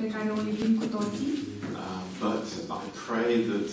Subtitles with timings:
[0.00, 1.32] pe care o iubim cu toții,
[1.80, 2.46] Uh, but
[2.80, 3.68] I pray that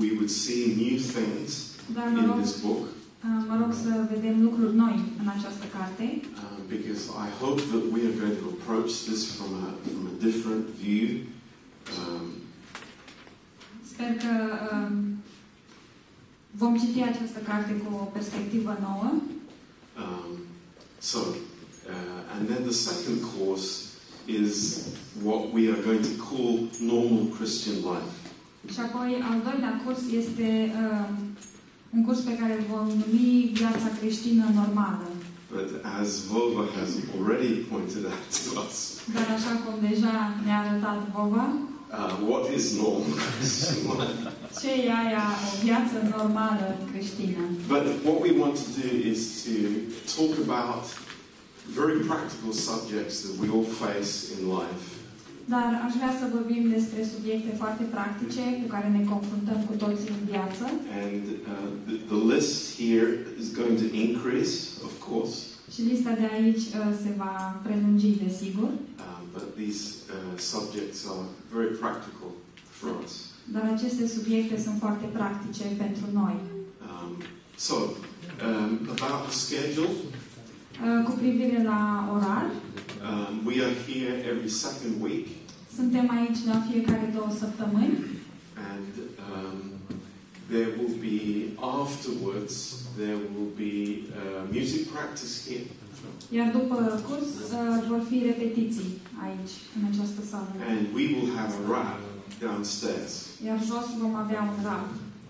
[0.00, 1.50] we would see new things
[1.96, 2.82] dar mă in this book
[3.26, 6.06] uh, mă rog să vedem lucruri noi în această carte,
[6.44, 10.14] uh, because I hope that we are going to approach this from a, from a
[10.26, 11.08] different view.
[11.96, 12.24] Um,
[13.90, 14.32] Sper că
[14.72, 14.94] um,
[16.50, 19.08] vom citi această carte cu o perspectivă nouă.
[20.02, 20.30] um,
[20.98, 23.85] so, uh, and then the second course
[24.28, 24.54] is
[25.22, 28.12] what we are going to call normal Christian life.
[28.72, 30.48] Și apoi, al doilea curs este
[30.82, 31.14] um,
[31.96, 35.06] un curs pe care îl vom numi Viața creștină normală.
[35.56, 38.76] But as Vova has already pointed out to us,
[39.14, 40.14] Dar așa cum deja
[40.44, 41.46] ne-a arătat Vova,
[41.98, 44.20] uh, what is normal Christian life?
[44.60, 47.42] ce e aia o viață normală creștină?
[47.74, 49.54] But what we want to do is to
[50.16, 50.84] talk about
[51.80, 54.84] very practical subjects that we all face in life.
[55.48, 60.10] Dar aș vrea să vorbim despre subiecte foarte practice cu care ne confruntăm cu toții
[60.18, 60.64] în viață.
[61.04, 63.08] And uh, the, the list here
[63.40, 64.54] is going to increase,
[64.88, 65.34] of course,
[65.74, 67.34] Și lista de aici uh, se va
[67.66, 68.68] prelungi, desigur.
[69.04, 69.80] um, but these
[70.16, 71.24] uh, subjects are
[71.56, 72.30] very practical
[72.78, 73.12] for us.
[73.54, 76.36] Dar aceste subiecte sunt foarte practice pentru noi.
[76.88, 77.10] Um,
[77.56, 80.15] so, um, about the schedule, Uh,
[81.04, 82.46] Cu privire la orar,
[83.08, 85.26] um, we are here every second week,
[85.76, 87.98] suntem aici la fiecare două săptămâni
[88.72, 88.92] and
[89.28, 89.56] um,
[90.52, 91.20] there will be
[91.82, 92.54] afterwards
[92.96, 93.76] there will be
[94.20, 95.66] uh, music practice here,
[96.36, 96.76] Iar după
[97.08, 98.90] curs uh, vor fi repetiții
[99.26, 100.48] aici, în această sală.
[100.72, 101.98] and we will have a rap
[102.46, 103.12] downstairs.
[103.46, 104.86] Iar jos vom avea un rap.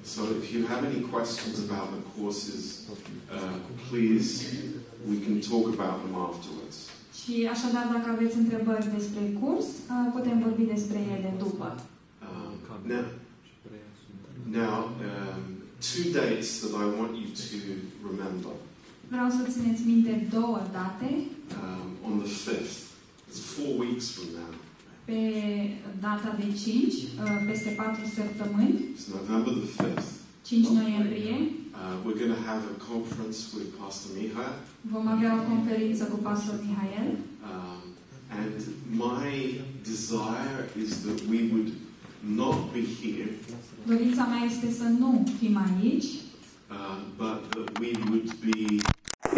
[0.07, 2.89] So if you have any questions about the courses,
[3.29, 4.29] uh, please,
[5.05, 6.77] we can talk about them afterwards.
[7.19, 11.83] Și așadar, dacă aveți întrebări despre curs, uh, putem vorbi despre ele după.
[12.23, 13.05] Um, now,
[14.61, 14.77] now
[15.09, 15.43] um,
[15.89, 17.57] two dates that I want you to
[18.09, 18.53] remember.
[19.09, 21.11] Vreau să țineți minte două date.
[21.63, 22.77] Um, on the 5th,
[23.29, 24.51] it's four weeks from now.
[25.07, 25.21] Pe
[26.01, 30.09] data de 5, uh, peste 4 săptămâni, It's November the 5th.
[30.43, 31.37] 5 noiembrie,
[31.77, 34.47] Uh, we're going to have a conference with Pastor Miha.
[34.81, 37.09] vom avea o conferință cu pastor Mihael.
[37.51, 37.83] Um,
[38.41, 38.55] and
[38.91, 41.71] my desire is that we would
[42.43, 43.29] not be here,
[43.87, 48.59] Dorința mea este să nu fim aici, uh, but that we would be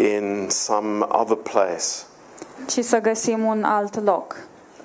[0.03, 1.87] in some other place
[2.67, 4.35] ci să găsim un alt loc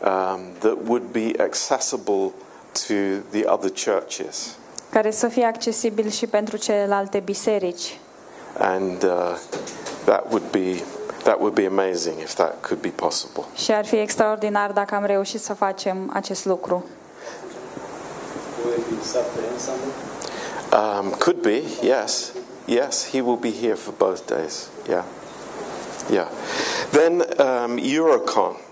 [0.05, 2.33] um, that would be accessible
[2.87, 4.57] to the other churches.
[4.91, 7.99] care să fie accesibil și pentru celelalte biserici.
[8.59, 9.11] And uh,
[10.05, 10.83] that would be
[11.23, 13.45] that would be amazing if that could be possible.
[13.55, 16.85] Și ar fi extraordinar dacă am reușit să facem acest lucru.
[18.65, 19.93] Will it be Saturday and Sunday?
[20.73, 22.33] Um, could be, yes,
[22.65, 23.11] yes.
[23.11, 24.69] He will be here for both days.
[24.89, 25.05] Yeah,
[26.11, 26.29] yeah.
[26.91, 28.64] Then um, Eurocon.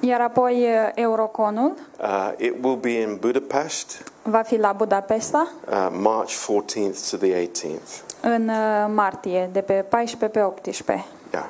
[0.00, 5.88] Iar apoi uh, Euroconul Uh, it will be in Budapest, va fi la Budapesta uh,
[5.92, 8.02] March 14th to the 18th.
[8.20, 11.06] în uh, martie, de pe 14 pe 18.
[11.32, 11.46] Yeah.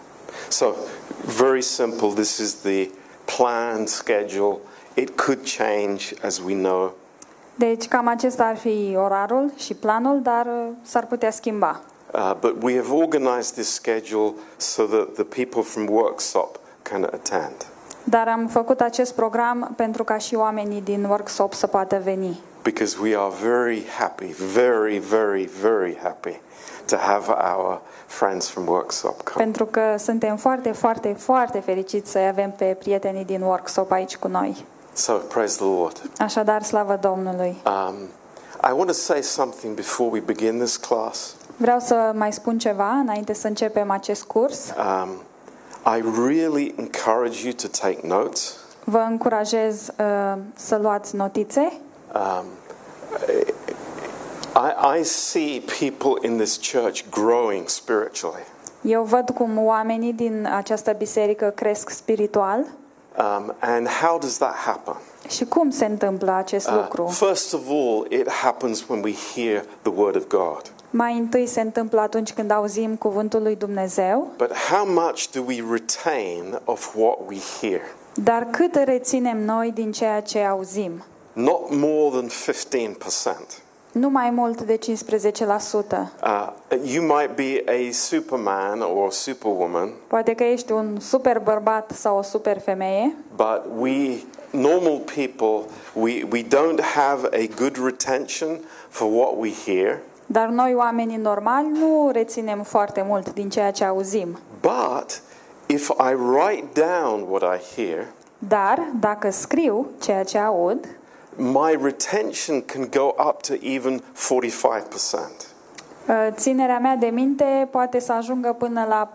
[0.48, 0.74] So,
[1.38, 2.08] very simple.
[2.08, 2.90] This is the
[3.36, 4.56] planned schedule.
[4.94, 6.92] It could change, as we know.
[7.54, 11.80] Deci cam acesta ar fi orarul și planul, dar uh, s-ar putea schimba.
[12.14, 17.66] Uh, but we have organized this schedule so that the people from Workshop can attend.
[18.04, 22.40] Dar am făcut acest program pentru ca și oamenii din workshop să poată veni.
[22.62, 26.40] Because we are very happy, very, very, very happy
[26.86, 29.44] to have our friends from Workshop come.
[29.44, 34.28] Pentru că suntem foarte, foarte, foarte fericiți să avem pe prietenii din workshop aici cu
[34.28, 34.64] noi.
[34.92, 36.02] So, praise the Lord.
[36.18, 37.62] Așadar, slavă Domnului!
[37.66, 37.94] Um,
[38.68, 41.34] I want to say something before we begin this class.
[41.56, 44.72] Vreau să mai spun ceva înainte să începem acest curs.
[45.02, 45.08] Um,
[45.96, 48.56] I really encourage you to take notes.
[48.84, 51.72] Vă încurajez uh, să luați notițe.
[52.14, 52.44] Um,
[54.56, 58.42] I, I see people in this church growing spiritually.
[58.82, 62.58] Eu văd cum oamenii din această biserică cresc spiritual.
[63.18, 64.94] Um, and how does that happen?
[65.28, 67.06] Și cum se întâmplă acest Uh, lucru?
[67.06, 70.62] first of all, it happens when we hear the word of God.
[70.90, 75.64] Mai întâi se întâmplă atunci când auzim cuvântul lui Dumnezeu, But how much do we
[75.70, 77.80] retain of what we hear?
[78.24, 81.04] dar cât reținem noi din ceea ce auzim?
[81.32, 83.62] Not more than 15%.
[83.92, 84.80] Nu mai mult de 15%.
[86.22, 86.48] Uh,
[86.84, 92.18] you might be a superman or a superwoman, Poate că ești un super bărbat sau
[92.18, 94.16] o super femeie, but we
[94.50, 95.62] normal people,
[95.94, 100.00] we, we don't have a good retention for what we hear,
[100.32, 104.38] Dar noi, oamenii normali, nu reținem foarte mult din ceea ce auzim.
[104.60, 105.20] but
[105.66, 108.06] if I write down what I hear,
[108.38, 110.88] Dar, dacă scriu ceea ce aud,
[111.36, 114.02] my retention can go up to even 45%.
[116.08, 119.10] uh, ținerea mea de minte poate să ajungă până la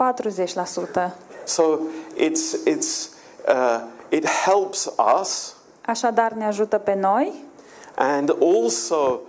[1.09, 1.11] 40%.
[1.43, 1.63] So
[2.17, 3.09] it's, it's,
[3.47, 4.91] uh, it helps
[5.21, 7.33] us Așadar ne ajută pe noi
[7.95, 9.19] and also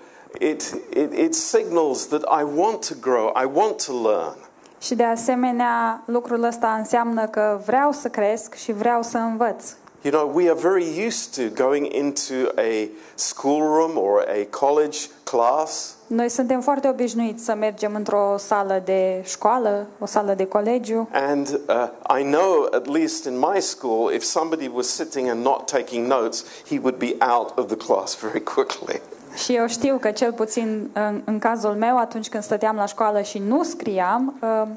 [0.40, 4.36] it, it, it signals that I want to grow, I want to learn.
[4.80, 9.64] și de asemenea lucrul ăsta înseamnă că vreau să cresc și vreau să învăț.
[10.02, 15.96] You know, we are very used to going into a schoolroom or a college class
[16.06, 21.60] Noi suntem foarte obișnuiți să mergem într-o sală de școală, o sală de colegiu And
[21.68, 26.06] uh, I know, at least in my school, if somebody was sitting and not taking
[26.06, 29.00] notes, he would be out of the class very quickly.
[29.36, 33.20] Și eu știu că cel puțin în, în cazul meu, atunci când stăteam la școală
[33.20, 34.68] și nu scriam, uh,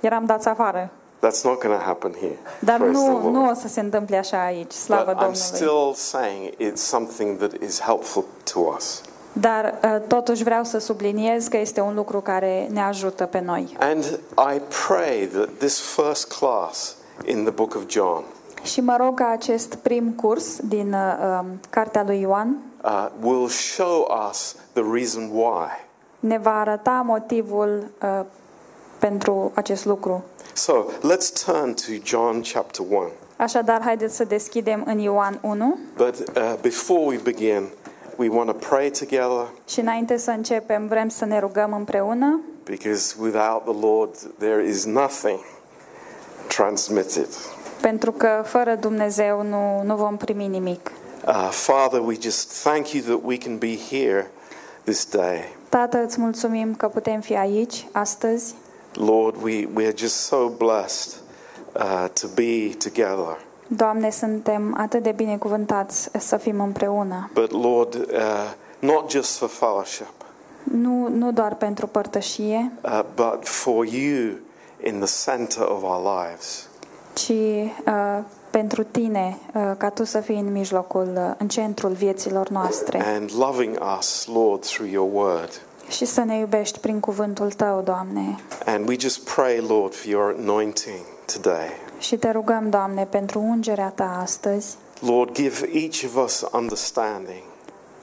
[0.00, 0.90] eram dați afară.
[1.26, 2.38] That's not going to happen here.
[2.58, 3.34] Dar Praise the nu, Lord.
[3.34, 5.40] nu o să se întâmple așa aici, slavă But I'm Domnului.
[5.40, 9.00] still saying it's something that is helpful to us.
[9.32, 13.76] Dar uh, totuși vreau să subliniez că este un lucru care ne ajută pe noi.
[13.80, 14.04] And
[14.54, 18.24] I pray that this first class in the book of John
[18.62, 23.48] Și mă rog ca acest prim curs din uh, um, Cartea lui Ioan uh, will
[23.48, 25.66] show us the reason why.
[26.20, 28.20] ne va arăta motivul uh,
[28.98, 30.24] pentru acest lucru.
[30.52, 33.08] So let's turn to John chapter 1.
[33.36, 37.68] Așadar, haideți să deschidem în Ioan 1 But uh, before we begin,
[38.16, 43.14] we want to pray together și înainte să începem vrem să ne rugăm împreună because
[43.20, 45.38] without the Lord, there is nothing
[46.48, 47.28] transmitted.
[47.80, 50.90] Pentru că fără Dumnezeu nu, nu vom primi nimic.
[51.26, 54.30] Uh, Father, we just thank you that we can be here
[54.84, 55.56] this day.
[55.68, 58.54] Tată, îți mulțumim că putem fi aici astăzi.
[58.94, 61.12] Lord, we, we are just so blessed
[61.74, 63.38] uh, to be together.
[63.66, 67.30] Doamne, suntem atât de binecuvântați să fim împreună.
[67.34, 70.12] But Lord, uh, not just for fellowship,
[70.62, 74.32] Nu, nu doar pentru părtășie, uh, but for you
[74.84, 76.67] in the center of our lives.
[77.24, 78.18] Ci uh,
[78.50, 83.30] pentru tine, uh, ca tu să fii în mijlocul, uh, în centrul vieților noastre And
[83.38, 85.60] loving us, Lord, through your word.
[85.88, 88.36] și să ne iubești prin cuvântul tău, Doamne.
[88.66, 91.00] And we just pray, Lord, for your anointing
[91.34, 91.68] today.
[91.98, 94.76] Și te rugăm, Doamne, pentru ungerea ta astăzi.
[95.00, 97.42] Lord, give each of us understanding.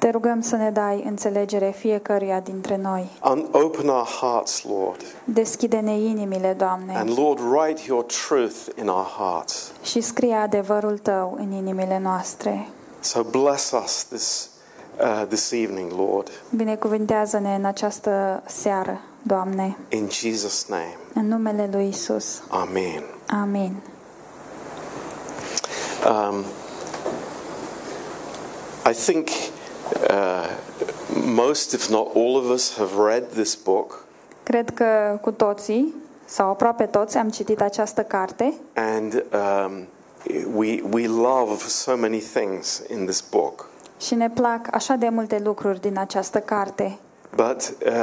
[0.06, 3.10] Te rugăm să ne dai înțelegere fiecăruia dintre noi.
[3.24, 5.02] Un- open our hearts, Lord.
[5.24, 9.72] Deschide-ne inimile, Doamne, And Lord, write your truth in our hearts.
[9.84, 12.68] și scrie adevărul tău în inimile noastre.
[13.00, 14.50] So bless us this,
[15.00, 16.30] uh, this evening, Lord.
[16.56, 20.98] Binecuvântează-ne în această seară, Doamne, In Jesus' name.
[21.13, 22.42] în numele lui Isus.
[22.50, 23.04] Amen.
[23.42, 23.75] Amin.
[26.10, 26.44] Um,
[28.92, 29.28] I think
[30.09, 30.49] uh,
[31.25, 34.03] most, if not all of us, have read this book.
[34.43, 35.93] Cred că cu toții,
[36.25, 39.87] sau aproape toți, am citit această carte And um,
[40.55, 43.69] we, we love so many things in this book.
[43.99, 46.97] și ne plac așa de multe lucruri din această carte.
[47.35, 47.94] But uh,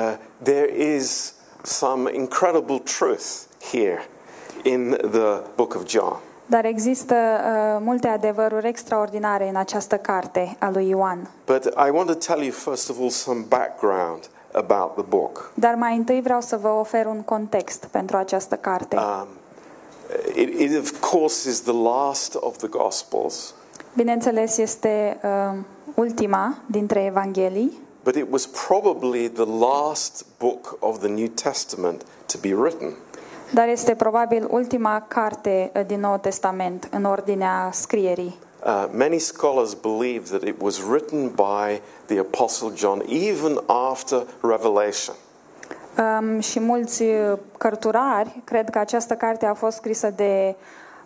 [0.42, 3.26] there is some incredible truth
[3.70, 4.02] here
[4.62, 6.16] in the book of John.
[6.52, 11.30] Dar există uh, multe adevăruri extraordinare în această carte a lui Ioan.
[11.46, 15.50] But I want to tell you, first of all, some background about the book.
[15.54, 18.96] Dar mai întâi vreau să vă ofer un context pentru această carte.
[18.96, 19.26] Um,
[20.34, 23.54] it, it, of course, is the last of the Gospels,
[23.94, 25.58] Bineînțeles, este uh,
[25.94, 32.38] ultima dintre Evanghelii, but it was probably the last book of the New Testament to
[32.40, 32.94] be written.
[33.52, 38.38] Dar este probabil ultima carte uh, din Noul Testament în ordinea scrierii.
[38.64, 45.14] Uh, many scholars believe that it was written by the Apostle John even after Revelation.
[45.98, 50.54] Um, și mulți uh, cărturari cred că această carte a fost scrisă de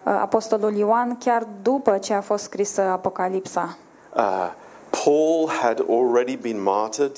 [0.02, 3.76] uh, Apostolul Ioan chiar după ce a fost scrisă Apocalipsa.
[4.16, 4.52] Uh,
[5.04, 7.16] Paul had already been martyred.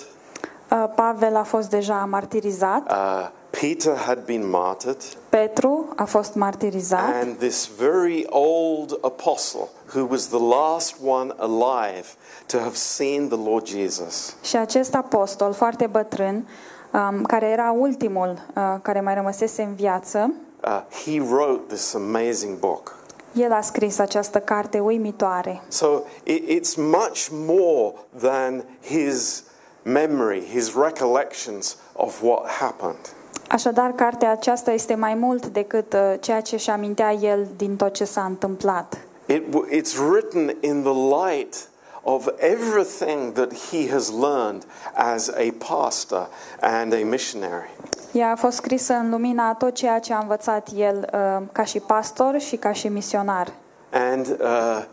[0.71, 3.29] Uh, Pavel a fost deja martirizat, Uh,
[3.61, 4.97] Peter had been martyred.
[5.29, 12.07] Petru a fost martirizat And this very old apostle, who was the last one alive
[12.47, 16.49] to have seen the Lord Jesus, și acest apostol foarte bătrân,
[16.93, 20.35] um, care era ultimul uh, care mai rămăsese în viață,
[20.65, 22.97] uh, he wrote this amazing book.
[23.33, 25.63] El a scris această carte uimitoare.
[25.69, 29.45] So it, it's much more than his
[29.83, 33.17] memory, his recollections of what happened.
[33.49, 37.93] Așadar, cartea aceasta este mai mult decât uh, ceea ce își amintea el din tot
[37.93, 38.99] ce s-a întâmplat.
[39.27, 41.69] It, w- it's written in the light
[42.03, 44.63] of everything that he has learned
[44.95, 46.29] as a pastor
[46.61, 47.71] and a missionary.
[48.13, 51.65] Ea a fost scrisă în lumina a tot ceea ce a învățat el uh, ca
[51.65, 53.53] și pastor și ca și misionar.
[53.93, 54.85] And uh,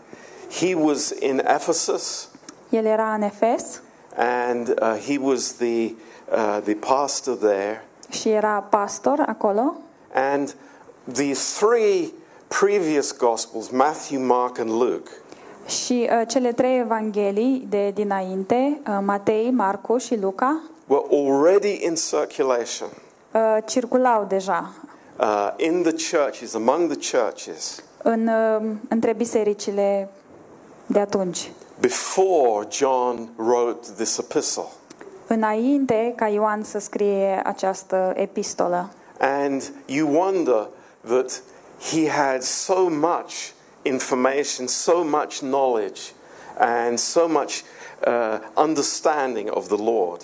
[0.59, 2.29] he was in Ephesus,
[2.69, 3.81] El era în Efes
[4.17, 5.91] and uh, he was the,
[6.31, 7.84] uh, the pastor there.
[8.09, 9.73] Și era pastor acolo.
[10.13, 10.55] And
[11.13, 12.13] the three
[12.47, 15.11] previous Gospels, Matthew, Mark, and Luke,
[15.67, 21.95] Și uh, cele trei evanghelii de dinainte, uh, Matei, Marcu și Luca, were already in
[21.95, 22.89] circulation
[23.33, 24.71] uh, circulau deja
[25.19, 30.09] uh, in the churches, among the churches, în, uh, între bisericile
[30.85, 31.51] de atunci.
[31.79, 34.67] before John wrote this epistle.
[35.27, 38.89] Înainte ca Ioan să scrie această epistolă.
[39.19, 40.67] And you wonder
[41.07, 41.41] that
[41.91, 46.01] he had so much information, so much knowledge,
[46.57, 47.61] and so much
[48.07, 50.21] uh, understanding of the Lord.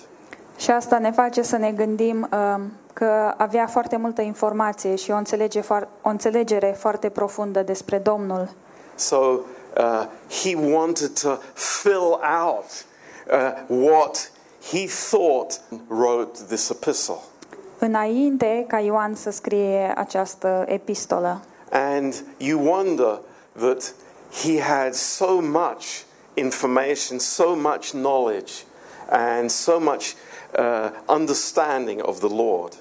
[0.56, 2.60] Și asta ne face să ne gândim uh,
[2.92, 8.48] că avea foarte multă informație și o, înțelege foar- o înțelegere foarte profundă despre Domnul.
[8.94, 10.06] So uh,
[10.42, 12.84] he wanted to fill out
[13.30, 14.30] uh, what
[14.70, 17.18] he thought wrote this epistle.
[17.78, 21.40] Înainte ca Ioan să scrie această epistolă.
[21.70, 23.20] And you wonder
[23.58, 23.94] that
[24.42, 26.02] he had so much
[26.34, 28.52] information, so much knowledge,
[29.10, 30.14] and so much
[30.58, 32.72] uh, understanding of the Lord.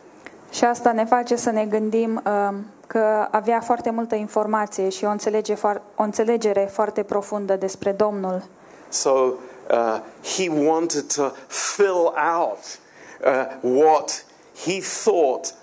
[0.52, 2.58] Și asta ne face să ne gândim uh,
[2.88, 5.56] că avea foarte multă informație și o, înțelege
[5.96, 8.44] o înțelegere foarte profundă despre Domnul.
[8.90, 9.34] So
[9.72, 12.80] uh, he wanted to fill out
[13.26, 14.26] uh, what
[14.66, 15.54] he thought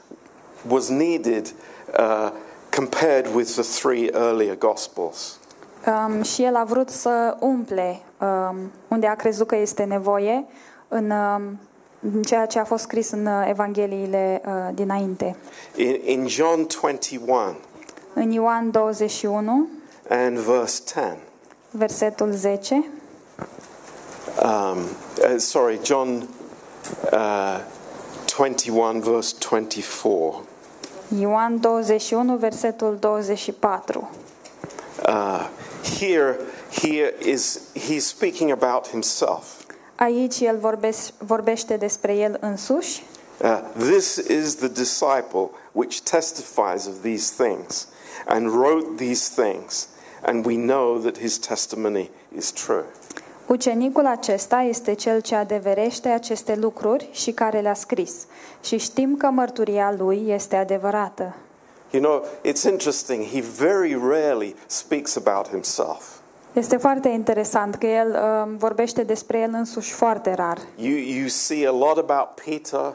[0.68, 1.52] was needed
[1.94, 2.30] uh,
[2.70, 5.38] compared with the three earlier Gospels.
[5.86, 8.56] Um, și el a vrut să umple um,
[8.88, 10.44] unde a crezut că este nevoie
[10.88, 11.58] în, um,
[12.00, 15.36] în ceea ce a fost scris în uh, Evangheliile uh, dinainte.
[15.76, 17.56] In, in John 21
[18.14, 19.68] În Ioan 21,
[20.08, 21.18] and verse 10,
[21.70, 22.84] versetul 10,
[24.42, 26.28] um, uh, sorry, John
[27.12, 27.60] uh,
[28.26, 30.42] 21, verse 24.
[31.12, 34.08] Ioan 21, versetul 24.
[35.04, 35.48] Uh,
[35.82, 36.38] here,
[36.70, 39.64] here is he's speaking about himself.
[39.96, 43.02] Aici el vorbeș- vorbește despre el însuși.
[43.40, 47.86] Uh, this is the disciple which testifies of these things
[48.26, 49.88] and wrote these things,
[50.22, 52.84] and we know that his testimony is true.
[53.48, 58.26] Ucenicul acesta este cel ce adeverește aceste lucruri și care le-a scris.
[58.62, 61.34] Și știm că mărturia lui este adevărată.
[61.90, 66.02] You know, it's interesting, he very rarely speaks about himself.
[66.52, 70.58] Este foarte interesant că el uh, vorbește despre el însuși foarte rar.
[70.76, 72.94] You, you see a lot about Peter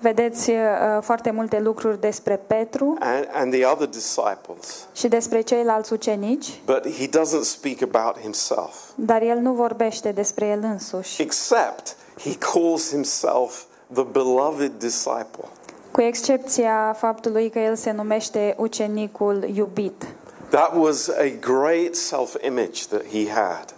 [0.00, 0.56] Vedeți uh,
[1.00, 6.86] foarte multe lucruri despre Petru and, and the other disciples, și despre ceilalți ucenici, but
[6.98, 12.90] he doesn't speak about himself, dar el nu vorbește despre el însuși, except he calls
[12.90, 13.62] himself
[13.92, 15.44] the beloved disciple.
[15.90, 20.06] cu excepția faptului că el se numește ucenicul iubit.
[20.50, 23.74] That was a great self image that he had.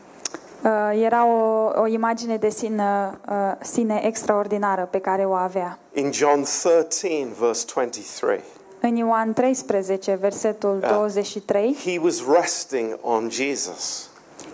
[0.62, 5.78] Uh, Era o, o imagine de sine, uh, sine extraordinară pe care o avea.
[5.94, 8.40] In John 13, verse 23,
[8.80, 10.88] În Ioan 13, versetul Da.
[10.92, 14.08] 23, he was resting on Jesus.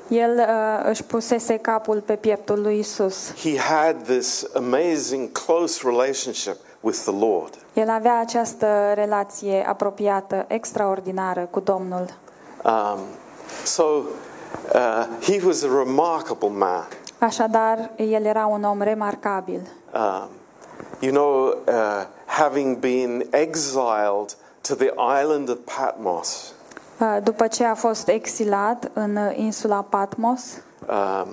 [0.08, 3.32] el uh, își pusese capul pe pieptul lui Isus.
[3.42, 7.54] He had this amazing close relationship with the Lord.
[7.72, 12.06] El avea această relație apropiată, extraordinară cu Domnul.
[12.64, 12.98] Um,
[13.64, 13.82] so
[14.74, 16.86] uh, he was a remarkable man.
[17.18, 19.60] Așadar, el era un om remarcabil.
[19.94, 20.28] Um,
[21.00, 26.50] you know, uh, having been exiled to the island of Patmos,
[27.00, 30.40] Uh, După ce a fost exilat în uh, insula Patmos,
[30.88, 31.28] um,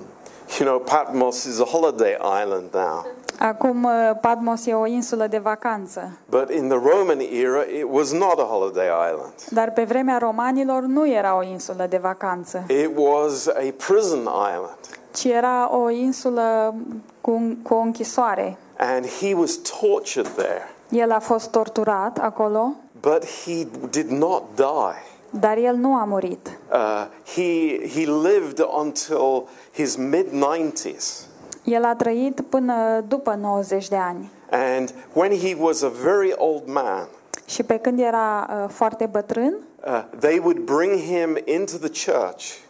[0.58, 3.06] you know, Patmos is a holiday island now.
[3.38, 8.12] acum uh, Patmos e o insulă de vacanță, But in the Roman era, it was
[8.12, 9.32] not a holiday island.
[9.50, 14.18] dar pe vremea romanilor nu era o insulă de vacanță, It was a prison
[14.54, 14.78] island.
[15.14, 16.74] ci era o insulă
[17.20, 18.56] cu, cu o închisoare.
[18.78, 20.68] And he was tortured there.
[20.88, 25.02] El a fost torturat acolo, But he did not die.
[25.40, 26.58] Dar el nu a murit.
[26.72, 31.26] Uh, he, he lived until his mid 90s.
[31.64, 34.30] El a trăit până după 90 de ani.
[34.50, 37.08] And when he was a very old man,
[37.46, 39.54] Și pe când era uh, foarte bătrân,
[39.86, 42.62] uh, they would bring him into the church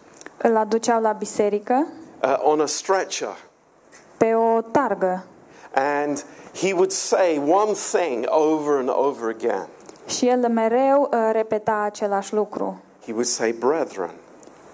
[0.49, 1.87] îl aduceau la biserică
[2.23, 3.37] uh, on a stretcher.
[4.17, 5.25] pe o targă
[5.75, 9.67] And he would say one thing over and over again.
[10.07, 12.77] Și el mereu uh, repeta același lucru.
[13.05, 14.11] He would say, Brethren,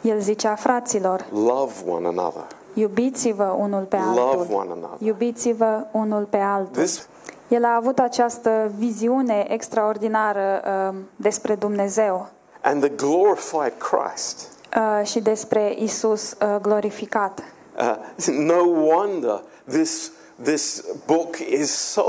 [0.01, 2.43] El zicea fraților, love one another.
[2.75, 4.47] iubiți-vă unul pe Love altul.
[4.55, 4.97] one another.
[5.07, 6.83] Iubiți-vă unul pe altul.
[6.83, 7.09] This,
[7.49, 12.29] El a avut această viziune extraordinară uh, despre Dumnezeu
[12.63, 14.49] and the glorified Christ.
[14.77, 17.43] uh, și despre Isus uh, glorificat.
[17.79, 17.97] Uh,
[18.39, 22.03] no wonder this, this book is so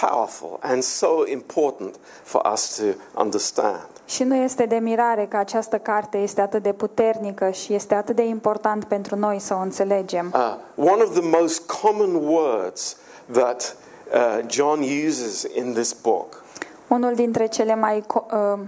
[0.00, 2.82] powerful and so important for us to
[3.20, 3.86] understand.
[4.06, 8.16] Și nu este de mirare că această carte este atât de puternică și este atât
[8.16, 10.32] de important pentru noi să o înțelegem.
[10.34, 12.96] Uh, one of the most common words
[13.32, 13.76] that
[14.14, 16.42] uh, John uses in this book
[16.88, 18.58] Unul dintre cele mai co- uh,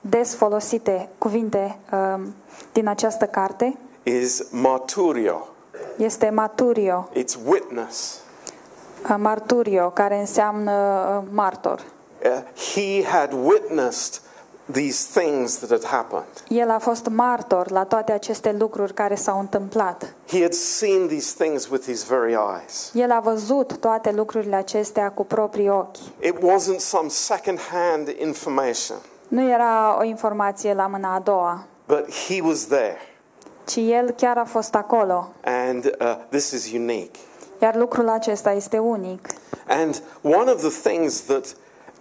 [0.00, 2.20] des folosite cuvinte uh,
[2.72, 5.46] din această carte is marturio.
[5.96, 8.21] este maturio, It's witness.
[9.08, 10.72] Uh, marturio, care înseamnă
[11.22, 11.80] uh, martor.
[12.24, 12.30] Uh,
[12.74, 14.20] he had witnessed
[14.72, 16.44] these things that had happened.
[16.48, 20.14] El a fost martor la toate aceste lucruri care s-au întâmplat.
[20.28, 22.90] He had seen these things with his very eyes.
[22.94, 25.96] El a văzut toate lucrurile acestea cu proprii ochi.
[26.20, 28.96] It wasn't some second-hand information,
[29.28, 32.96] Nu era o informație la mâna a doua, but he was there.
[33.64, 35.30] ci el chiar a fost acolo.
[35.44, 37.18] And uh, this is unique.
[37.62, 39.26] Iar lucrul acesta este unic.
[39.66, 41.56] And one of the things that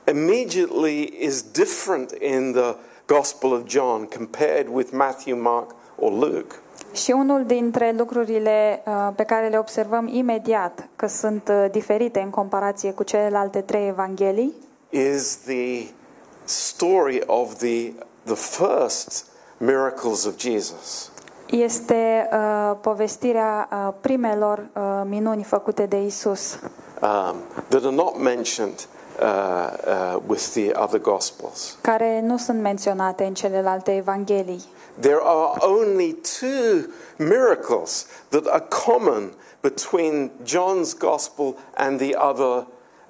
[0.08, 2.75] immediately is different in the
[3.06, 6.56] Gospel of John compared with Matthew, Mark, or Luke
[6.94, 12.30] Și unul dintre lucrurile uh, pe care le observăm imediat că sunt uh, diferite în
[12.30, 14.53] comparație cu celelalte trei evanghelii
[14.90, 15.88] is the
[16.44, 19.25] story of the, the first
[19.57, 21.10] miracles of Jesus.
[21.51, 26.59] Este uh, povestirea uh, primelor uh, minuni făcute de Isus,
[27.01, 27.35] um,
[27.68, 28.87] that are not mentioned
[29.22, 31.77] uh, uh, with the other Gospels.
[31.81, 34.64] care nu sunt menționate în celelalte evanghelii.
[35.00, 42.66] There are only two miracles that are common between John's Gospel and the other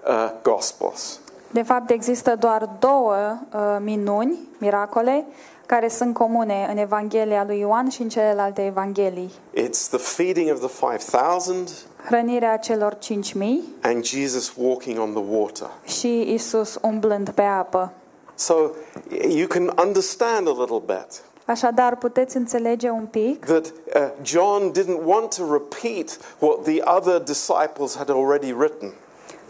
[0.08, 1.20] uh, Gospels.
[1.52, 3.16] De fapt, există doar două
[3.54, 5.26] uh, minuni, miracole,
[5.76, 9.32] care sunt comune în Evanghelia lui Ioan și în celelalte evanghelii.
[9.54, 11.68] It's the feeding of the 5,000
[12.06, 15.70] Hrănirea celor 5000 and Jesus walking on the water.
[15.84, 17.94] și Isus umblând pe apă.
[18.36, 18.54] So
[19.30, 25.06] you can understand a little bit Așadar, puteți înțelege un pic that uh, John didn't
[25.06, 28.94] want to repeat what the other disciples had already written.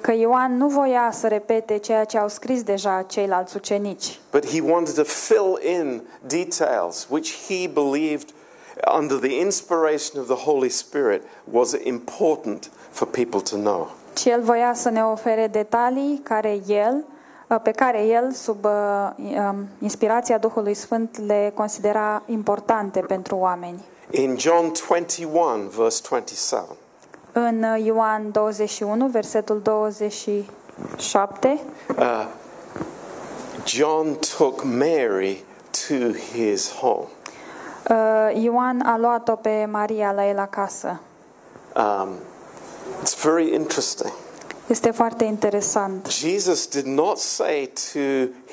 [0.02, 4.62] Că Ioan nu voia să repete ceea ce au scris deja ceilalți ucenici, But he
[4.62, 8.28] wanted to fill in details which he believed,
[8.98, 13.90] under the inspiration of the Holy Spirit, was important for people to know.
[14.14, 17.04] ci el voia să ne ofere detalii care el,
[17.64, 18.72] pe care el, sub uh,
[19.18, 23.80] um, inspirația Duhului Sfânt, le considera importante pentru oameni.
[24.12, 26.66] In John 21, verse 27,
[27.34, 31.60] În uh, Ioan 21, versetul 27,
[31.98, 32.28] uh,
[33.66, 35.44] John took Mary
[35.88, 35.96] to
[36.34, 37.08] his home.
[37.90, 41.00] uh, Ioan a luat-o pe Maria la el acasă.
[41.76, 42.10] Um,
[43.04, 44.12] it's very interesting.
[44.68, 46.08] Este foarte interesant.
[46.10, 48.00] Jesus did not say to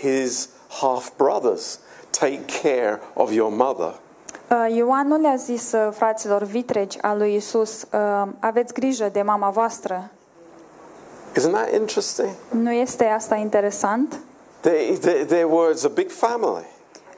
[0.01, 0.49] his
[0.81, 1.79] half brothers,
[2.11, 3.95] Take care of your mother.
[4.51, 9.23] Uh, Ioan nu le-a zis uh, fraților vitregi al lui Isus, uh, aveți grijă de
[9.23, 10.11] mama voastră.
[11.39, 12.29] Isn't that interesting?
[12.49, 14.19] Nu este asta interesant?
[14.61, 16.65] They, they, there was a big family,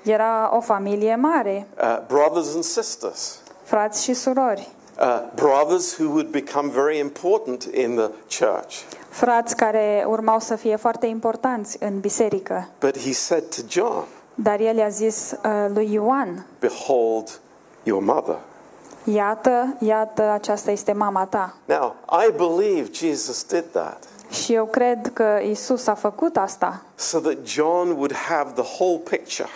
[0.03, 4.69] Era o familie mare, uh, brothers and sisters, frați și surori,
[5.01, 8.11] uh, brothers who would become very important in the
[8.45, 8.75] church.
[9.09, 12.69] frați care urmau să fie foarte importanți în biserică.
[12.81, 14.05] But he said to John,
[14.43, 17.41] Dar el i-a zis uh, lui Ioan, Behold
[17.83, 18.39] your mother.
[19.05, 21.55] iată, iată, aceasta este mama ta.
[21.65, 21.95] Now,
[22.27, 27.37] I believe Jesus did that Și eu cred că Isus a făcut asta so that
[27.45, 29.49] John would have the whole picture,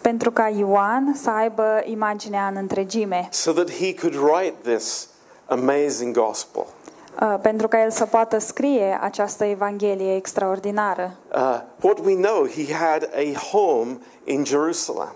[0.00, 5.08] pentru ca Ioan să aibă imaginea în întregime, so that he could write this
[5.46, 6.66] amazing gospel.
[7.20, 11.16] Uh, pentru ca el să poată scrie această evanghelie extraordinară.
[11.34, 15.14] Uh, what we know, he had a home in Jerusalem.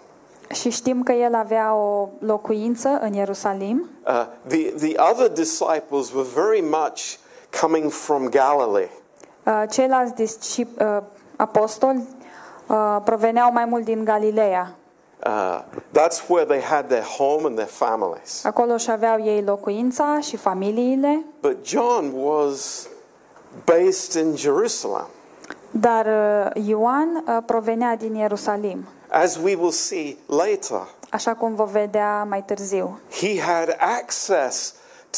[0.53, 3.91] Și știm că el avea o locuință în Ierusalim.
[4.07, 7.17] Uh, the, the other disciples were very much
[7.61, 8.91] coming from Galilee.
[9.47, 10.99] Uh, Ceilalți discip, uh,
[11.37, 12.03] apostoli
[12.67, 14.75] uh, proveneau mai mult din Galileea.
[15.27, 15.61] Uh,
[15.93, 18.43] that's where they had their home and their families.
[18.45, 22.89] Acolo își aveau ei locuința și familiile, But John was
[23.65, 25.07] based in Jerusalem.
[25.71, 28.85] dar uh, Ioan uh, provenea din Ierusalim.
[29.09, 32.99] As we will see later, Așa cum vom vedea mai târziu.
[33.21, 34.75] he had access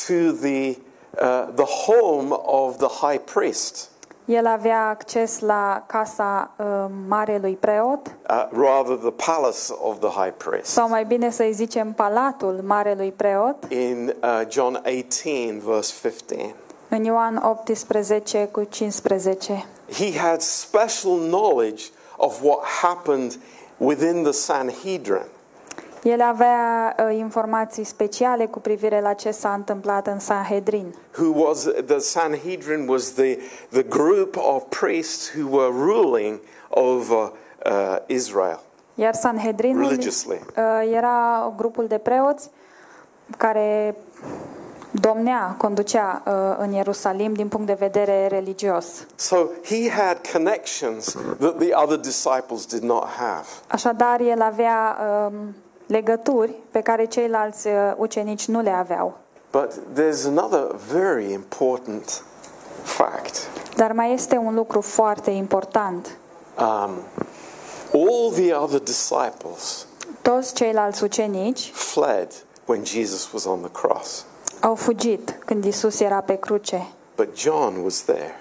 [0.07, 0.77] to the,
[1.21, 3.89] uh, the home of the high priest,
[4.27, 6.67] El avea acces la casa uh,
[7.09, 10.67] marelui preot, uh, rather the palace of the high priest.
[10.67, 16.55] sau mai bine să-i zicem palatul marelui preot, In uh, John 18, verse 15.
[16.89, 19.65] în Ioan 18 cu 15.
[19.93, 21.83] He had special knowledge
[22.17, 23.39] of what happened
[23.77, 25.27] within the Sanhedrin.
[26.03, 30.95] El avea uh, informații speciale cu privire la ce s-a întâmplat în Sanhedrin.
[31.19, 33.39] Who was the Sanhedrin was the,
[33.71, 37.33] the group of priests who were ruling over
[37.67, 38.61] uh, Israel.
[38.95, 40.41] Iar Sanhedrinul Religiously.
[40.57, 42.51] uh, era grupul de preoți
[43.37, 43.97] care
[44.91, 48.87] domnea, conducea uh, în Ierusalim din punct de vedere religios.
[49.15, 53.47] So he had connections that the other disciples did not have.
[53.69, 55.55] Așadar, el avea um,
[55.87, 59.19] legături pe care ceilalți uh, ucenici nu le aveau.
[59.53, 62.23] But there's another very important
[62.83, 63.49] fact.
[63.77, 66.17] Dar mai este un lucru foarte important.
[66.59, 66.91] Um,
[67.93, 69.87] all the other disciples
[70.23, 72.33] Toți ceilalți ucenici fled
[72.67, 74.25] when Jesus was on the cross,
[74.61, 78.35] au fugit când Isus era pe cruce, but John was there.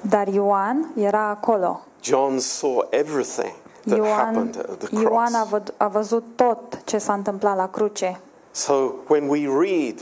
[0.00, 1.80] dar Ioan era acolo.
[2.02, 5.48] John saw everything that Ioan, happened at the Ioan a, cross.
[5.50, 8.20] văd, a văzut tot ce s-a întâmplat la cruce.
[8.50, 10.00] So when we read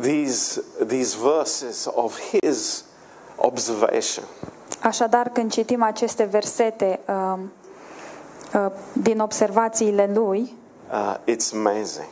[0.00, 2.84] these, these verses of his
[3.36, 4.24] observation,
[4.82, 7.38] Așadar, când citim aceste versete uh,
[8.54, 10.54] uh, din observațiile lui,
[10.92, 12.08] uh, it's amazing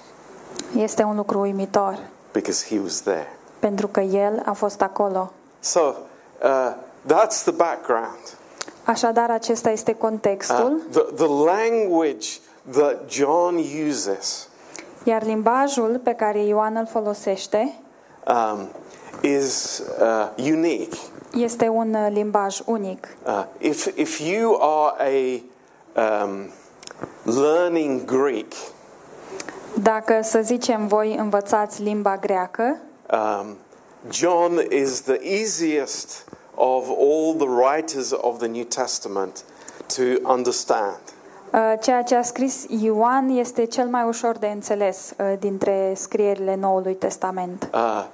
[0.77, 1.99] este un lucru uimitor,
[2.33, 3.29] because he was there.
[3.59, 5.33] pentru că el a fost acolo.
[5.61, 6.73] So uh,
[7.07, 8.37] that's the background.
[8.93, 12.27] Așadar, acesta este Uh, contextul, the, the language
[12.71, 13.57] that John
[13.89, 14.49] uses
[15.05, 17.75] iar limbajul pe care Ioan îl folosește
[18.27, 18.69] um,
[19.21, 20.99] is uh, unique.
[21.35, 23.17] este un uh, limbaj unic.
[23.27, 25.43] Uh, if, if you are a
[26.25, 26.51] um,
[27.23, 28.53] learning Greek,
[29.83, 32.79] Dacă, să zicem, voi învățați limba greacă,
[33.13, 33.57] um,
[34.11, 39.45] John is the easiest of all the writers of the New Testament
[39.97, 40.99] to understand.
[41.53, 46.55] uh, ceea ce a scris Ioan este cel mai ușor de înțeles uh, dintre scrierile
[46.55, 47.69] Noului Testament.
[47.75, 48.05] Uh,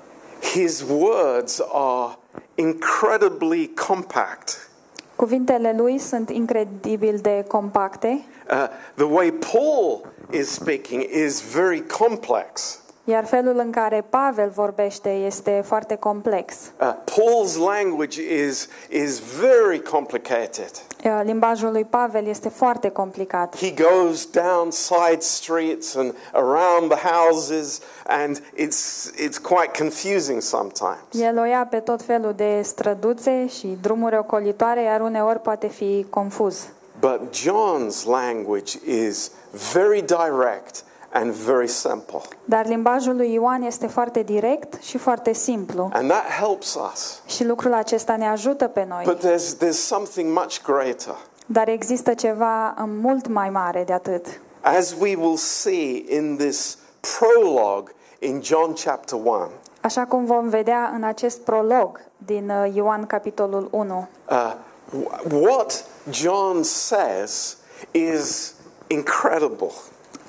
[0.52, 2.16] his words are
[2.54, 4.70] incredibly compact.
[5.16, 12.80] Cuvintele lui sunt incredibil de compacte, Uh, the way Paul is speaking is very complex.
[13.10, 16.54] Iar felul în care Pavel vorbește este foarte complex.
[16.80, 20.70] Uh, Paul's language is, is very complicated.
[21.04, 23.56] Uh, Limbajul lui Pavel este foarte complicat.
[23.56, 31.20] He goes down side streets and around the houses, and it's, it's quite confusing sometimes.
[31.20, 36.06] El o ia pe tot felul de străduțe și drumuri ocolitoare, iar uneori poate fi
[36.10, 36.68] confuz.
[37.00, 39.30] But John's language is
[39.72, 42.20] very direct and very simple.
[42.44, 45.90] Dar limbajul lui Ioan este foarte direct și foarte simplu.
[45.92, 47.22] And that helps us.
[47.26, 49.02] Și lucrul acesta ne ajută pe noi.
[49.04, 51.14] But there's, there's something much greater.
[51.46, 54.26] Dar există ceva mult mai mare de atât.
[54.60, 56.78] As we will see in this
[57.18, 59.48] prologue in John chapter 1,
[59.80, 64.08] Așa cum vom vedea în acest prolog din uh, Ioan capitolul 1.
[64.30, 64.54] uh,
[65.02, 67.56] wh- what John says
[67.90, 68.54] is
[68.86, 69.70] incredible.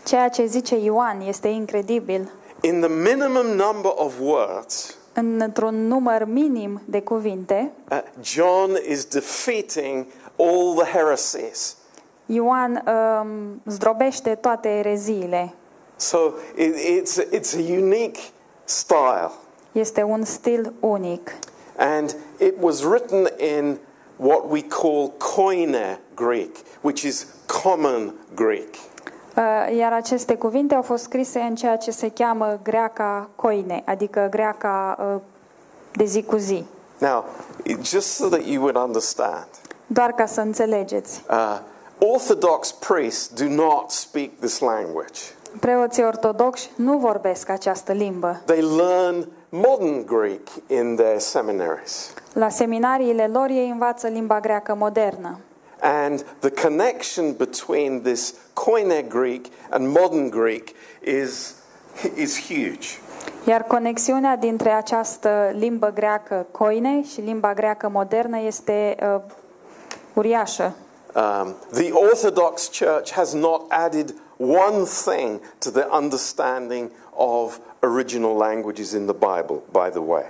[0.03, 2.31] Ceea ce zice Ioan este incredibil.
[2.61, 10.05] In the minimum number of words, Într-un număr minim de cuvinte, uh, John is defeating
[10.35, 11.75] all the heresies.
[12.25, 15.53] Ioan um, zdrobește toate ereziile.
[15.95, 18.19] So it, it's, it's a unique
[18.65, 19.31] style.
[19.71, 21.37] Este un stil unic.
[21.77, 23.77] And it was written in
[24.17, 28.77] what we call Koine Greek, which is common Greek.
[29.39, 34.27] Uh, Iar aceste cuvinte au fost scrise în ceea ce se cheamă greaca coine, adică
[34.29, 35.21] greaca uh,
[35.91, 36.65] de zi cu zi.
[36.97, 37.25] Now,
[37.63, 39.47] it- just so that you would understand,
[39.87, 41.23] Doar ca să înțelegeți.
[41.29, 41.59] uh,
[42.13, 45.19] Orthodox priests do not speak this language.
[45.59, 48.41] Preoții ortodoxi nu vorbesc această limbă.
[48.45, 52.13] They learn modern Greek in their seminaries.
[52.33, 55.39] La seminariile lor ei învață limba greacă modernă.
[55.81, 61.55] And the connection between this Koine Greek and modern Greek is,
[62.15, 62.99] is huge.
[63.45, 69.21] Iar conexiunea dintre această limbă greacă coine și limba greacă modernă este uh,
[70.13, 70.75] uriașă.
[71.15, 78.91] Um, the Orthodox Church has not added one thing to the understanding of original languages
[78.91, 80.25] in the Bible, by the way.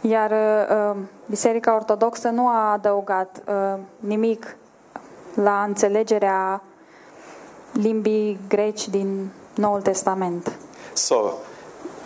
[0.00, 4.56] Iar uh, Biserica Ortodoxă nu a adăugat uh, nimic
[5.34, 6.62] la înțelegerea
[7.72, 10.52] limbii greci din Noul Testament.
[10.92, 11.32] So,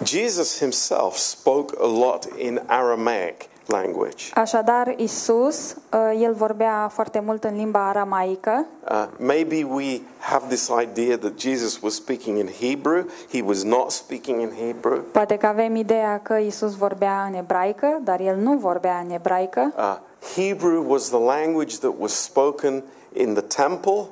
[0.04, 4.24] Jesus himself spoke a lot in Aramaic language.
[4.34, 8.66] Așadar, Isus, uh, el vorbea foarte mult în limba aramaică.
[8.90, 13.04] Uh, maybe we have this idea that Jesus was speaking in Hebrew.
[13.32, 15.00] He was not speaking in Hebrew.
[15.12, 19.72] Poate că avem ideea că Isus vorbea în ebraică, dar el nu vorbea în ebraică.
[19.76, 19.96] Uh,
[20.34, 24.06] Hebrew was the language that was spoken in the temple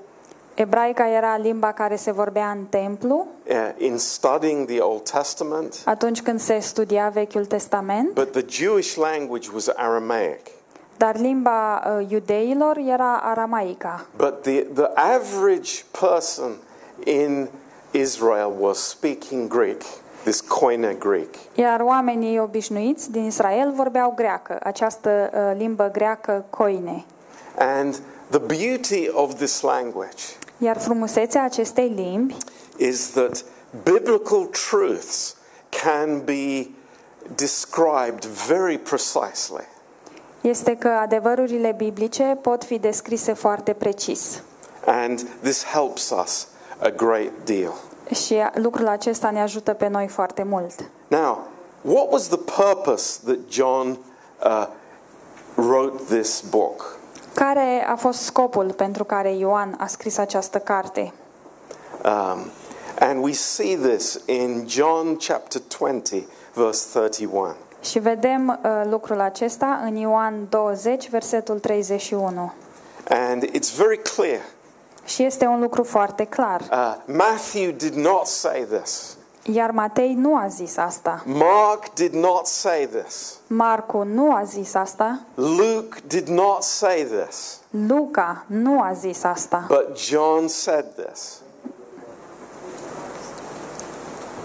[0.55, 5.75] Ebraica era limba care se vorbea în templu, uh, in studying the Old Testament.
[5.85, 10.41] atunci când se studia Vechiul Testament, But the Jewish language was Aramaic.
[10.97, 14.07] dar limba uh, iudeilor era aramaica.
[14.17, 16.51] But the, the average person
[17.05, 17.49] in
[17.91, 19.83] Israel was speaking Greek,
[20.23, 21.35] this Koine Greek.
[21.55, 27.05] Iar oamenii obișnuiți din Israel vorbeau greacă, această uh, limbă greacă coine.
[27.59, 28.01] And
[28.33, 30.23] the beauty of this language
[30.59, 32.37] Iar frumusețea acestei limbi
[32.77, 33.45] is that
[33.83, 35.37] biblical truths
[35.69, 36.71] can be
[37.35, 39.65] described very precisely.
[40.41, 44.43] este că adevărurile biblice pot fi descrise foarte precis.
[44.87, 46.47] And this helps us
[46.79, 47.73] a great deal.
[48.15, 50.91] Și lucrul acesta ne ajută pe noi foarte mult.
[51.09, 51.47] Now,
[51.81, 53.99] what was the purpose that John
[54.45, 54.67] uh,
[55.55, 56.99] wrote this book?
[57.35, 61.13] Care a fost scopul pentru care Ioan a scris această carte?
[62.05, 62.51] Um,
[62.99, 67.55] and we see this in John chapter 20, verse 31.
[67.83, 72.53] Și vedem uh, lucrul acesta în Ioan 20, versetul 31.
[73.09, 74.41] And it's very clear.
[75.05, 76.61] Și este un lucru foarte clar.
[76.61, 81.23] Uh, Matthew did not say this, Iar Matei nu a zis asta.
[81.27, 85.21] Mark did not say this, Marcu nu a zis asta.
[85.35, 89.65] Luke did not say this, Luca nu a zis asta.
[89.69, 91.41] but John said this.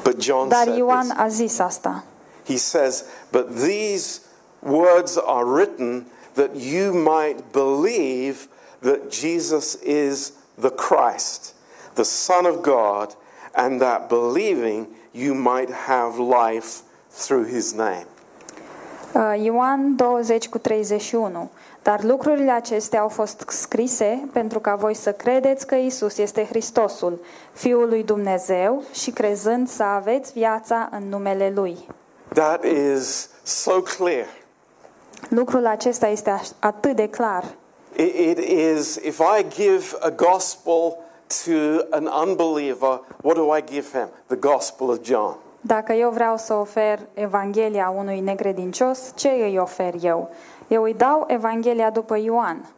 [0.03, 1.17] But John Dar said Ioan this.
[1.17, 2.03] a zis asta.
[2.45, 4.21] He says, But these
[4.61, 6.05] words are written
[6.35, 8.47] that you might believe
[8.81, 11.53] that Jesus is the Christ,
[11.95, 13.15] the Son of God,
[13.57, 16.81] and that believing you might have life
[17.25, 18.05] through his name.
[19.13, 21.49] Uh, Ioan 20 cu 31.
[21.83, 27.19] Dar lucrurile acestea au fost scrise pentru ca voi să credeți că Isus este Hristosul,
[27.53, 31.77] Fiul lui Dumnezeu, și crezând să aveți viața în numele Lui.
[32.33, 34.25] That is so clear.
[35.29, 37.43] Lucrul acesta este aș- atât de clar.
[37.95, 40.97] It, it is, if I give a gospel
[41.45, 44.07] to an unbeliever, what do I give him?
[44.27, 45.35] The gospel of John.
[45.61, 50.29] Dacă eu vreau să ofer Evanghelia unui necredincios, ce îi ofer eu?
[50.67, 52.69] Eu îi dau Evanghelia după Ioan,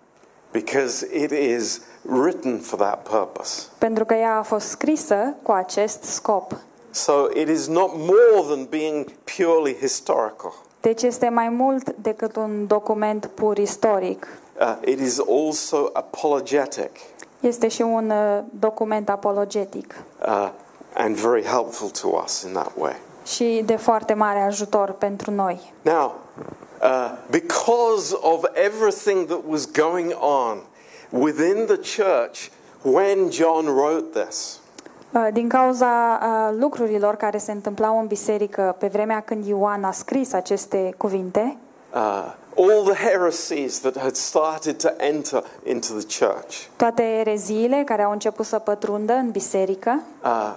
[0.51, 3.62] Because it is written for that purpose.
[3.77, 6.51] pentru că ea a fost scrisă cu acest scop.
[6.91, 10.53] So it is not more than being purely historical.
[10.81, 14.27] Deci este mai mult decât un document pur istoric.
[14.59, 16.91] Uh, it is also apologetic
[17.39, 19.95] Este și un uh, document apologetic
[20.28, 20.49] uh,
[20.93, 22.95] and very helpful to us in that way.
[23.25, 25.73] și de foarte mare ajutor pentru noi.
[25.82, 26.15] Now,
[26.82, 30.58] uh, because of everything that was going on
[31.10, 32.49] within the church
[32.82, 34.60] when John wrote this,
[35.13, 39.91] Uh, Din cauza uh, lucrurilor care se întâmplau în biserică pe vremea când Ioan a
[39.91, 41.58] scris aceste cuvinte,
[41.93, 48.02] uh, all the heresies that had started to enter into the church, toate ereziile care
[48.04, 50.54] au început să pătrundă în biserică, uh,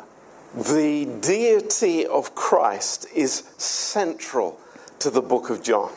[0.63, 3.45] the deity of Christ is
[3.93, 4.53] central
[4.97, 5.91] to the book of John.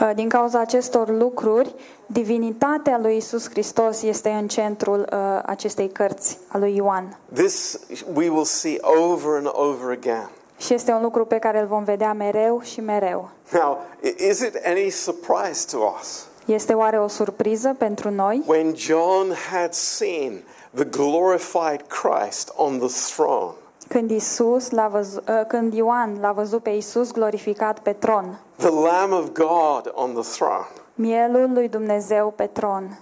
[0.00, 1.74] uh, din cauza acestor lucruri,
[2.06, 7.18] divinitatea lui Isus Hristos este în centrul uh, acestei cărți a lui Ioan.
[7.32, 7.78] This
[8.14, 10.28] we will see over and over again.
[10.64, 13.28] Și este un lucru pe care îl vom vedea mereu și mereu.
[13.52, 18.42] Now, i- is it any surprise to us Este oare o surpriză pentru noi?
[18.46, 20.42] when John had seen
[20.74, 23.52] the glorified Christ on the throne,
[23.88, 29.12] Când Isus l-a văzut, când Ioan l-a văzut pe Isus glorificat pe tron, the Lamb
[29.12, 32.98] of God on the throne, mielul lui Dumnezeu pe tron,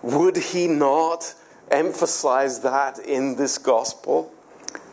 [0.00, 1.36] would he not
[1.68, 4.24] emphasize that in this gospel?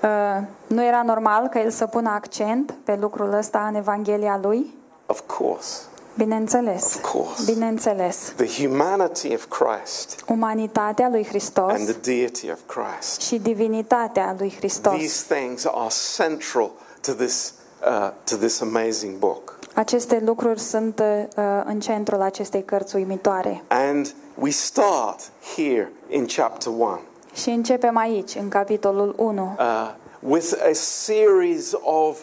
[0.02, 4.76] Uh, nu era normal ca el să pună accent pe lucrul ăsta în Evanghelia lui?
[5.06, 5.82] Of course.
[6.18, 6.84] Bineînțeles.
[6.84, 7.52] Of course.
[7.54, 8.34] Bineînțeles.
[8.36, 13.22] The humanity of Christ Umanitatea lui Hristos and the deity of Christ.
[13.22, 14.94] și divinitatea lui Hristos.
[14.94, 17.54] These things are central to this,
[17.88, 19.60] uh, to this amazing book.
[19.74, 23.64] Aceste lucruri sunt uh, în centrul acestei cărți uimitoare.
[23.68, 27.00] And we start here in chapter 1
[27.38, 32.20] Și începem aici, în capitolul 1, uh, with a series of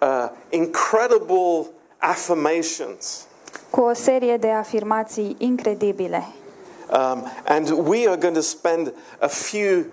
[0.00, 1.66] uh, incredible
[1.98, 3.24] affirmations.
[3.70, 6.26] cu o serie de afirmații incredibile.
[6.92, 9.84] Um, and we are going to spend a few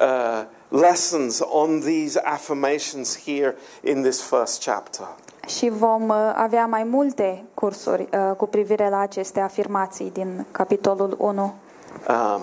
[0.00, 5.06] uh, lessons on these affirmations here in this first chapter.
[5.46, 11.14] Și vom uh, avea mai multe cursuri uh, cu privire la aceste afirmații din capitolul
[11.18, 11.54] 1.
[12.08, 12.40] Um,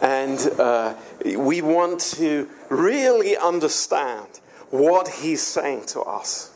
[0.00, 0.92] and uh,
[1.36, 4.26] we want to really understand
[4.70, 6.50] what he's saying to us.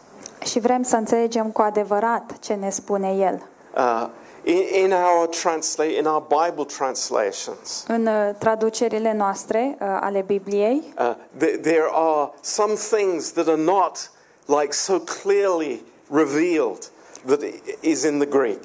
[0.44, 3.42] Și vrem să înțelegem cu adevărat ce ne spune el.
[3.76, 4.08] Uh,
[4.44, 10.94] in, in our translate, in our Bible translations, În uh, traducerile noastre uh, ale Bibliei
[10.98, 14.10] uh, th- there are some things that are not
[14.46, 16.90] like so clearly revealed
[17.26, 17.40] that
[17.80, 18.64] is in the Greek.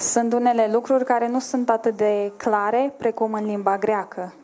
[0.00, 4.34] Sunt unele lucruri care nu sunt atât de clare precum în limba greacă.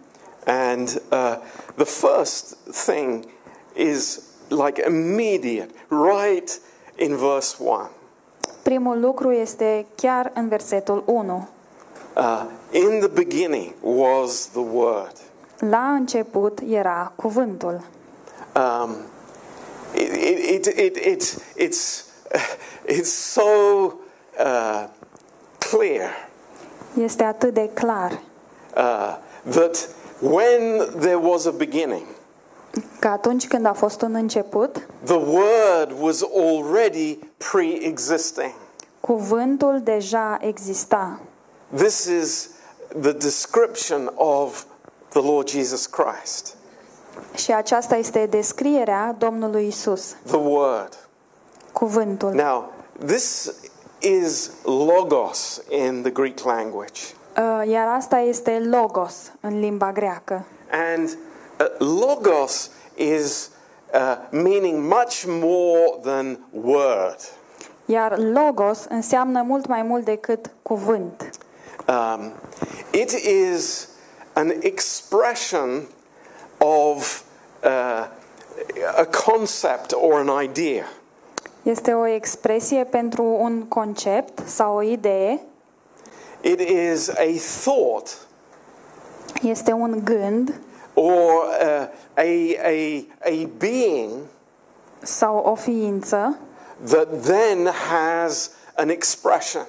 [0.44, 1.36] And uh,
[1.74, 3.24] the first thing
[3.74, 6.60] is like immediate, right
[6.96, 7.88] in verse 1.
[8.62, 11.48] Primul lucru este chiar în versetul 1.
[12.16, 15.12] Uh, in the beginning was the Word.
[15.58, 17.80] La început era cuvântul.
[18.54, 18.96] Um,
[19.94, 22.04] it, it, it, it, it, it's,
[22.98, 23.42] it's so
[24.38, 24.84] uh,
[25.70, 26.10] clear
[26.98, 28.12] Este atât de clar
[28.76, 29.16] uh,
[29.50, 29.88] that
[30.20, 32.06] when there was a beginning,
[32.98, 37.18] că atunci când a fost un început, the Word was already
[37.50, 38.52] pre existing.
[39.00, 41.18] cuvântul deja exista.
[41.74, 42.50] This is
[43.00, 44.64] the description of
[45.08, 46.54] the Lord Jesus Christ,
[47.34, 50.98] Și aceasta este descrierea Domnului Isus, the Word.
[51.72, 52.30] cuvântul.
[52.32, 52.72] Now,
[53.06, 53.54] this
[54.06, 57.14] is logos in the Greek language.
[57.36, 60.44] Uh, Iar asta este logos în limba greacă.
[60.70, 61.18] And
[61.60, 61.66] uh,
[62.00, 63.50] logos is
[63.94, 67.16] uh, meaning much more than word.
[67.84, 71.30] Iar logos înseamnă mult mai mult decât cuvânt.
[71.88, 72.32] Um,
[72.90, 73.88] it is
[74.32, 75.86] an expression
[76.58, 77.22] of
[77.64, 78.06] uh,
[78.96, 80.84] a concept or an idea.
[81.66, 85.40] Este o expresie pentru un concept sau o idee,
[86.40, 88.26] It is a thought
[89.42, 90.60] este un gând
[90.94, 94.10] or uh, a, a, a being
[95.02, 96.38] sau o ființă
[96.84, 99.66] that then has an expression.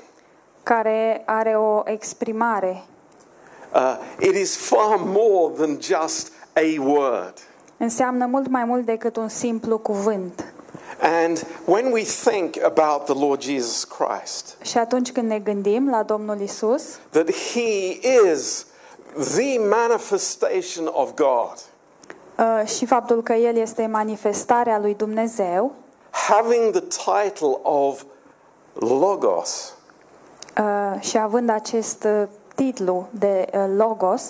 [0.64, 2.84] care are o exprimare.
[3.74, 7.34] Uh, it is far more than just a word.
[7.78, 10.54] Înseamnă mult mai mult decât un simplu cuvânt.
[11.02, 16.04] And when we think about the Lord Jesus Christ, Și atunci când ne gândim la
[16.04, 18.00] Domnul Isus, that He
[18.34, 18.66] is
[19.36, 21.54] the manifestation of God,
[22.38, 25.74] uh, și faptul că El este manifestarea lui Dumnezeu,
[26.10, 28.04] having the title of
[28.74, 29.74] Logos,
[30.58, 32.24] uh, și având acest uh,
[32.56, 34.22] titlu de uh, Logos,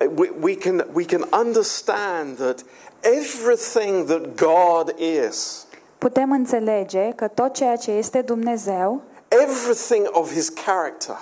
[0.00, 2.64] uh, we, we, can, we can understand that
[3.00, 5.66] everything that God is,
[6.02, 11.16] putem înțelege că tot ceea ce este Dumnezeu, everything of His character,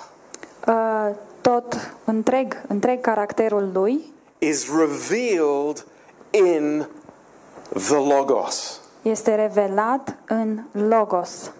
[0.67, 5.85] uh, tot întreg, întreg caracterul lui, is revealed
[6.29, 6.87] in
[7.73, 8.79] the Logos.
[9.01, 11.51] este revelat în Logos.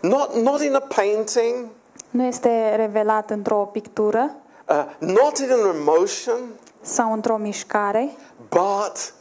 [0.00, 1.66] Not, not in a painting,
[2.10, 4.30] Nu este revelat într-o pictură
[4.68, 6.38] uh, not in an emotion,
[6.80, 8.10] sau într-o mișcare,
[8.48, 9.14] but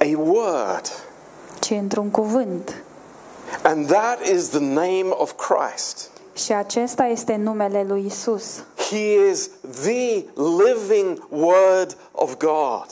[0.00, 1.07] a word.
[1.58, 2.82] Ci într-un cuvânt.
[3.62, 6.10] And that is the name of Christ.
[6.34, 8.64] Și acesta este numele lui Isus.
[8.90, 9.50] He is
[9.82, 12.86] the living word of God.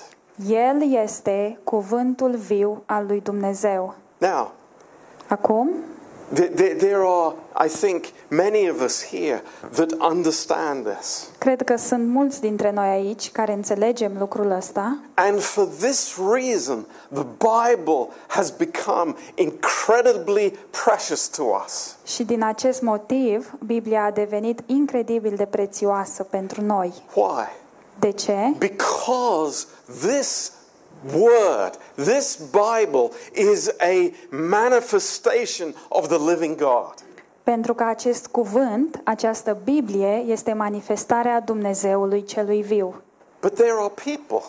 [0.48, 3.94] El este cuvântul viu al lui Dumnezeu.
[4.18, 4.52] Now,
[5.28, 5.70] Acum,
[6.32, 9.42] There, there, there are, I think, many of us here
[9.74, 11.30] that understand this.
[11.38, 16.86] Cred că sunt mulți dintre noi aici care înțelegem lucrul ăsta And for this reason,
[17.12, 20.52] the Bible has become incredibly
[20.84, 21.96] precious to us.
[22.04, 26.92] și din acest motiv Biblia a devenit incredibil de prețioasă pentru noi.
[27.14, 27.46] Why?
[27.98, 28.36] De ce?
[28.58, 29.66] Because
[30.00, 30.52] this
[31.14, 36.94] word, this Bible, is a manifestation of the living God.
[37.42, 42.94] Pentru că acest cuvânt, această Biblie, este manifestarea Dumnezeului celui viu.
[43.40, 44.42] But there are people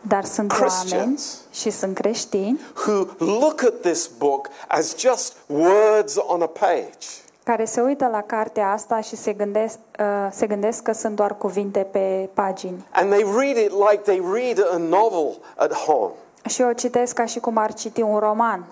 [0.00, 0.92] Dar sunt Christians.
[0.92, 1.20] oameni
[1.52, 7.06] și sunt creștini who look at this book as just words on a page.
[7.44, 11.36] care se uită la cartea asta și se gândesc, uh, se gândesc că sunt doar
[11.38, 12.84] cuvinte pe pagini.
[12.92, 16.12] And they read it like they read a novel at home
[16.48, 18.64] Și o citesc ca și cum ar citi un roman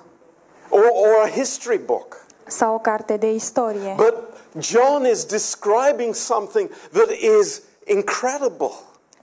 [0.68, 2.16] or, or a history book.
[2.46, 3.94] sau o carte de istorie.
[3.96, 4.14] But
[4.58, 7.08] John is describing something that
[7.40, 8.70] is incredible.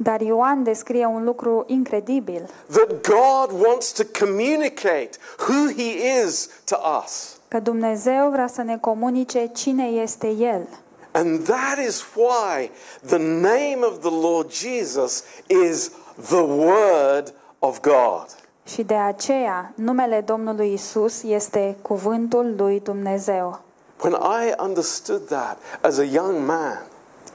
[0.04, 5.10] Dar Ioan descrie un lucru incredibil, That God wants to communicate
[5.48, 7.36] who He is to us.
[7.48, 10.68] că Dumnezeu vrea să ne comunice cine este El.
[11.12, 12.72] And that is why
[13.06, 15.92] the name of the Lord Jesus is
[16.30, 18.26] the Word of God.
[18.66, 23.60] Și de aceea, numele Domnului Isus este cuvântul lui Dumnezeu.
[24.04, 26.86] When I understood that as a young man,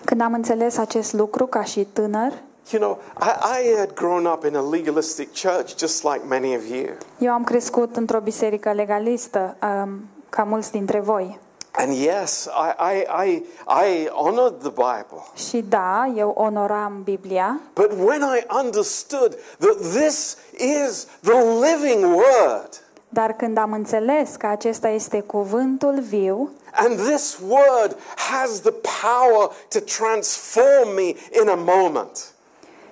[0.04, 2.32] Când am înțeles acest lucru ca și tânăr,
[2.72, 6.62] you know, I, I had grown up in a legalistic church just like many of
[6.66, 6.86] you.
[7.18, 11.38] eu am crescut într-o biserică legalistă, um, ca mulți dintre voi.
[11.78, 15.22] And yes, I, I, I, I honored the Bible.
[15.48, 22.80] Și da, eu onoram Biblia, But when I understood that this is the living Word,
[23.08, 29.48] dar când am înțeles că acesta este cuvântul viu and this Word has the power
[29.68, 32.32] to transform me in a moment,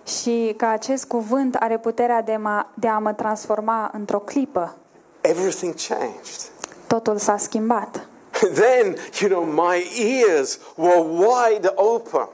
[0.07, 4.77] și că acest cuvânt are puterea de, ma, de a mă transforma într-o clipă,
[5.21, 6.41] everything changed.
[6.87, 8.07] totul s-a schimbat.
[8.63, 9.87] Then, you know, my
[10.29, 12.29] ears were wide open.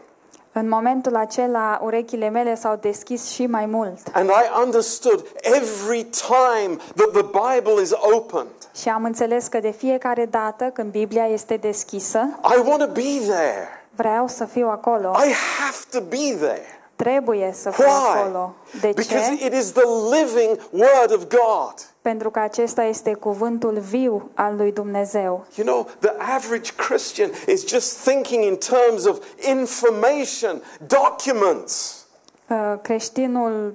[0.52, 6.76] În momentul acela, urechile mele s-au deschis și mai mult And I understood every time
[6.94, 8.46] that the Bible is opened,
[8.76, 12.18] și am înțeles că de fiecare dată când Biblia este deschisă,
[12.56, 13.68] I want to be there.
[13.94, 15.10] vreau să fiu acolo.
[15.10, 16.79] I have to be there.
[17.02, 18.18] Trebuie să fiu Why?
[18.18, 18.54] acolo.
[18.80, 19.44] De Because ce?
[19.46, 19.86] it is the
[20.16, 21.74] living Word of God.
[22.02, 25.44] Pentru că acesta este cuvântul viu al lui Dumnezeu.
[25.54, 32.04] You know, the average Christian is just thinking in terms of information, documents.
[32.48, 33.74] Uh, Creștinul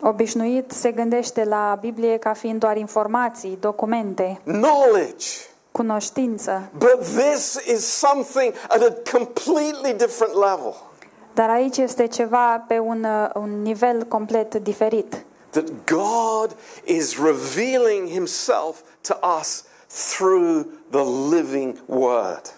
[0.00, 5.26] obișnuit se gândește la Biblie ca fiind doar informații, documente, knowledge.
[5.72, 6.68] cunoștință.
[6.78, 10.74] But this is something at a completely different level.
[11.34, 15.24] Dar aici este ceva pe un, uh, un nivel complet diferit.
[15.50, 19.64] That God is revealing Himself to us
[20.16, 21.04] through the
[21.36, 22.54] living Word.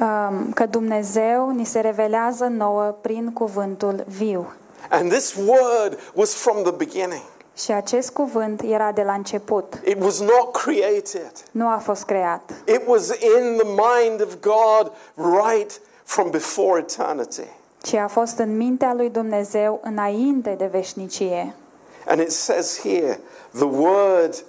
[0.00, 4.52] Um, Că Dumnezeu ni se revelează nouă prin cuvântul viu.
[4.90, 7.22] And this Word was from the beginning,
[7.56, 9.74] Și acest cuvânt era de la început.
[9.84, 12.50] it was not created, Nu a fost creat.
[12.66, 14.92] it was in the mind of God
[15.46, 17.48] right from before eternity.
[17.82, 21.54] Ci a fost în mintea lui Dumnezeu înainte de veșnicie.
[22.06, 23.20] And it says here,
[23.54, 24.44] the Word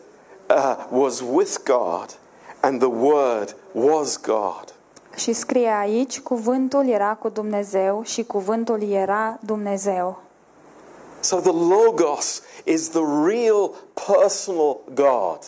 [0.50, 2.18] uh, was with God,
[2.60, 4.74] and the Word was God.
[5.16, 10.22] Și scrie aici, cuvântul era cu Dumnezeu și cuvântul era Dumnezeu.
[11.20, 15.40] So the Logos is the real personal God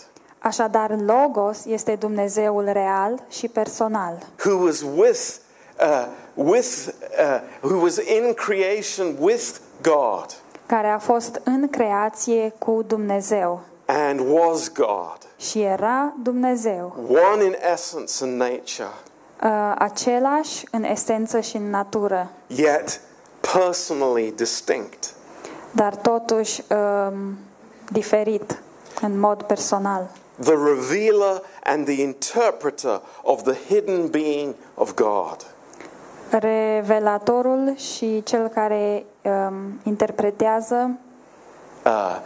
[0.44, 5.36] Așadar, Logos este Dumnezeul real și personal, who was with,
[5.80, 6.08] uh,
[6.44, 6.88] with
[7.20, 10.26] uh, who was in creation with God
[10.66, 16.96] care a fost în creație cu Dumnezeu and was God, și era Dumnezeu,
[17.34, 18.90] one in essence and nature,
[19.44, 23.02] uh, același în esență și în natură, yet
[23.54, 25.14] personally distinct.
[25.72, 27.38] dar totuși um,
[27.92, 28.62] diferit
[29.02, 30.10] în mod personal.
[30.40, 35.38] the revealer and the interpreter of the hidden being of God.
[36.40, 40.92] Revelatorul și cel care um, interpretează
[41.86, 42.20] Uh,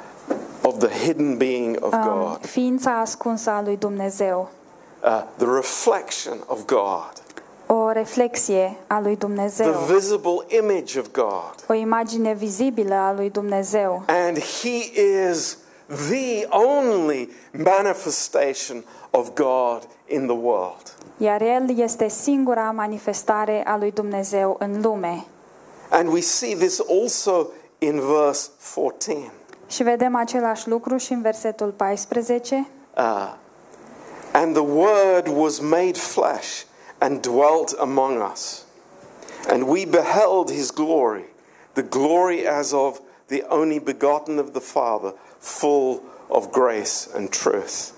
[0.61, 2.45] of the hidden being of um, God.
[2.45, 4.49] ființa ascunsă a lui Dumnezeu,
[5.03, 7.11] Uh, the reflection of God.
[7.67, 11.55] o reflexie a lui The Dumnezeu, visible image of God.
[11.67, 14.91] o imagine vizibilă a lui Dumnezeu And He
[15.29, 15.57] is
[16.09, 20.93] the only manifestation of God in the world.
[21.17, 25.25] Iar El este singura manifestare a lui Dumnezeu în lume.
[25.89, 27.47] And we see this also
[27.77, 29.31] in verse 14.
[29.67, 32.67] Și vedem același lucru și în versetul 14.
[32.97, 33.33] Uh,
[34.31, 36.63] and the Word was made flesh
[36.97, 38.65] and dwelt among us.
[39.47, 41.25] And we beheld his glory,
[41.73, 47.94] the glory as of the only begotten of the Father, full of grace and truth.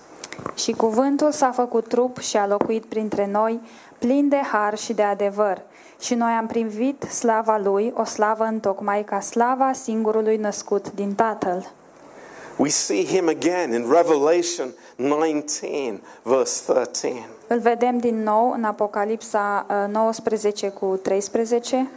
[0.54, 3.60] Și cuvântul s-a făcut trup și a locuit printre noi,
[3.98, 5.62] plin de har și de adevăr.
[6.00, 11.72] Și noi am privit slava lui, o slavă întocmai ca slava singurului născut din Tatăl.
[12.56, 17.28] We see him again in Revelation 19, verse 13.
[17.46, 21.90] Îl vedem din nou în Apocalipsa uh, 19 cu 13.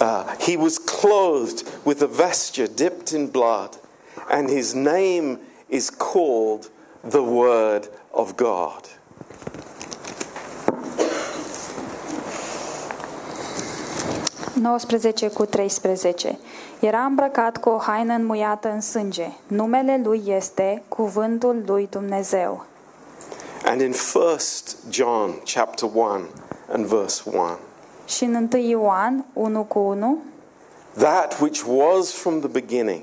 [0.00, 3.80] Uh, he was clothed with a vesture dipped in blood,
[4.28, 6.70] and his name is called
[7.08, 8.80] the Word of God.
[14.60, 16.38] 19 cu 13.
[16.80, 19.26] Era îmbrăcat cu o haină înmuiată în sânge.
[19.46, 22.64] Numele lui este Cuvântul lui Dumnezeu.
[23.64, 24.36] And in 1
[24.90, 26.08] John chapter 1
[26.72, 27.42] and verse 1,
[28.06, 30.18] Și în 1 Ioan 1 cu 1,
[30.98, 33.02] that which was from the beginning,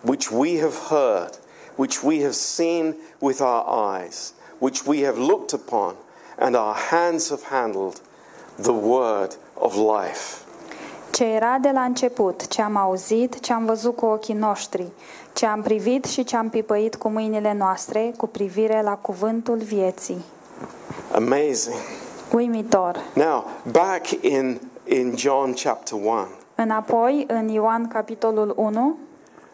[0.00, 1.38] which we have heard,
[1.78, 3.64] which we have seen with our
[3.96, 5.94] eyes, which we have looked upon,
[6.36, 8.00] and our hands have handled,
[8.58, 10.44] the word of life.
[11.10, 14.86] ce era de la început, ce am auzit, ce am văzut cu ochii noștri,
[15.32, 20.24] ce am privit și ce am pipăit cu mâinile noastre cu privire la cuvântul vieții.
[21.14, 21.76] Amazing.
[22.32, 22.96] Uimitor.
[23.14, 28.96] Now, back in, in John chapter 1, Înapoi, în Ioan capitolul 1,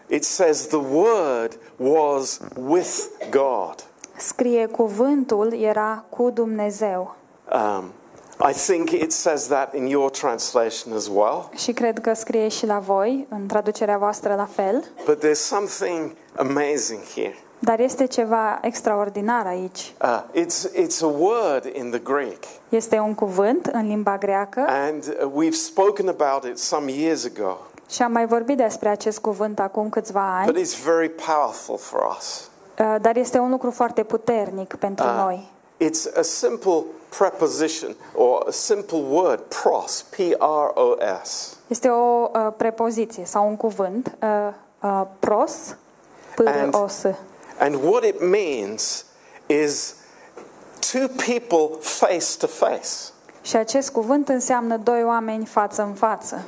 [0.09, 2.99] it says the Word was with
[3.31, 3.75] God.
[4.17, 7.17] scrie cuvântul era cu Dumnezeu.
[7.53, 7.93] Um,
[8.49, 11.51] I think it says that in your translation as well.
[11.57, 14.85] Și cred că scrie și la voi, în traducerea voastră la fel.
[15.05, 17.35] But there's something amazing here.
[17.59, 19.95] Dar este ceva extraordinar aici.
[20.03, 22.45] Uh, it's, it's a word in the Greek.
[22.69, 27.57] Este un cuvânt în limba greacă And uh, we've spoken about it some years ago.
[27.91, 32.17] Și am mai vorbit despre acest cuvânt acum câțiva But ani, it's very powerful for
[32.19, 32.51] us.
[32.79, 35.53] uh, dar este un lucru foarte puternic pentru Uh, noi.
[35.81, 36.83] It's a simple
[37.19, 41.57] preposition or a simple word, pros, P R O S.
[41.67, 45.77] Este o uh, prepoziție sau un cuvânt, uh, uh, pros,
[46.37, 47.03] p And- o s
[47.59, 49.05] And what it means
[49.47, 49.95] is
[50.93, 52.89] two people face to face.
[53.43, 56.43] Și acest cuvânt înseamnă doi oameni față în față.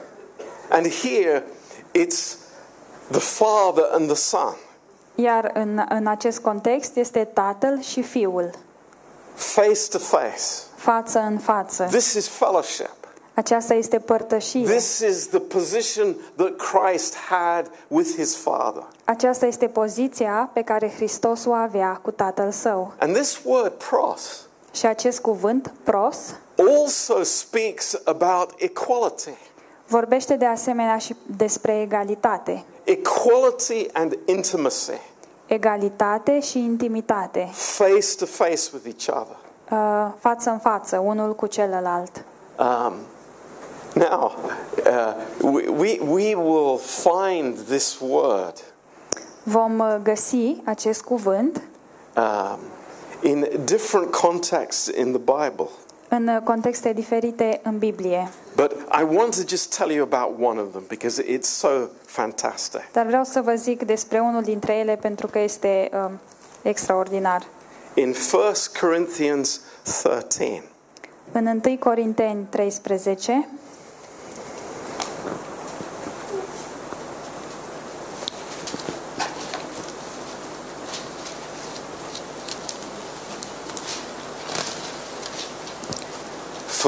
[0.68, 1.44] And here
[1.92, 2.36] it's
[3.10, 4.54] the Father and the Son
[5.14, 8.50] Iar în, în acest context este tatăl și fiul,
[9.34, 10.42] face to face.
[10.76, 11.84] față în față.
[11.84, 12.94] This is fellowship.
[13.34, 14.64] Aceasta este părtășie.
[14.64, 18.82] This is the position that Christ had with his Father.
[19.04, 22.92] Aceasta este poziția pe care Hristos o avea cu tatăl său.
[22.98, 26.18] And this word pros Și acest cuvânt, pros,
[26.56, 29.36] also speaks about equality.
[29.86, 32.64] Vorbește de asemenea și despre egalitate.
[32.84, 35.00] Equality and intimacy,
[35.46, 39.36] Egalitate și intimitate, face to face with each other.
[39.70, 42.24] uh, față în față, unul cu celălalt.
[42.58, 42.92] Um,
[43.94, 44.32] now,
[44.86, 48.52] uh, we, we, we will find this word
[49.42, 51.62] Vom uh, găsi acest cuvânt
[52.16, 52.58] um,
[53.30, 55.68] in different contexts in the Bible.
[56.08, 58.28] în uh, contexte diferite în Biblie.
[58.56, 62.92] But I want to just tell you about one of them because it's so fantastic.
[62.92, 66.18] Dar vreau să vă zic despre unul dintre ele pentru că este um,
[66.62, 67.46] extraordinar.
[67.94, 68.42] In 1
[68.80, 70.62] Corinthians 13,
[71.32, 73.48] În 1 Corinteni 13,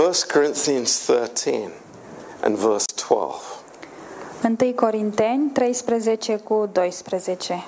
[0.04, 1.72] First Corinthians 13
[2.42, 3.34] and verse 12.
[4.42, 7.66] 1 Corinteni 13 cu 12.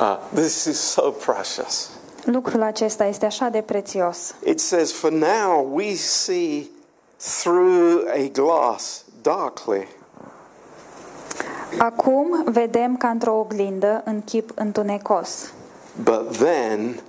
[0.00, 1.90] Uh, this is so precious.
[2.24, 4.34] Lucrul acesta este așa de prețios.
[4.44, 6.70] It says, For now we see
[7.16, 9.88] through a glass darkly,
[11.78, 15.52] Acum vedem ca într-o oglindă în chip întunecos,
[16.02, 17.02] but then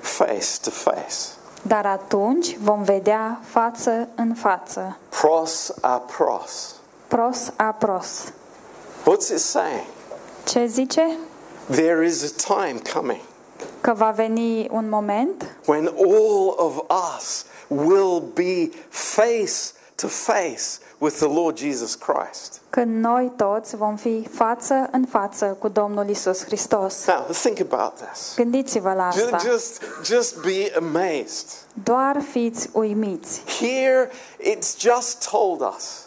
[0.00, 1.41] face to face.
[1.62, 6.74] Dar atunci vom vedea față în față, Pros a pros.
[7.08, 8.32] pros a pros.
[9.04, 9.84] What's it saying?
[10.44, 11.16] Ce zice?
[11.70, 13.20] there is a time coming
[13.80, 16.82] că va veni un moment when all of
[17.16, 20.62] us will be face to face
[21.02, 22.60] with the Lord Jesus Christ.
[22.70, 27.06] când noi toți vom fi față în față cu Domnul Isus Hristos.
[27.06, 28.32] Now, think about this.
[28.36, 29.48] Gândiți-vă la Ju- asta.
[29.50, 31.46] Just, just be amazed.
[31.82, 33.42] Doar fiți uimiți.
[33.60, 36.06] Here, it's just told us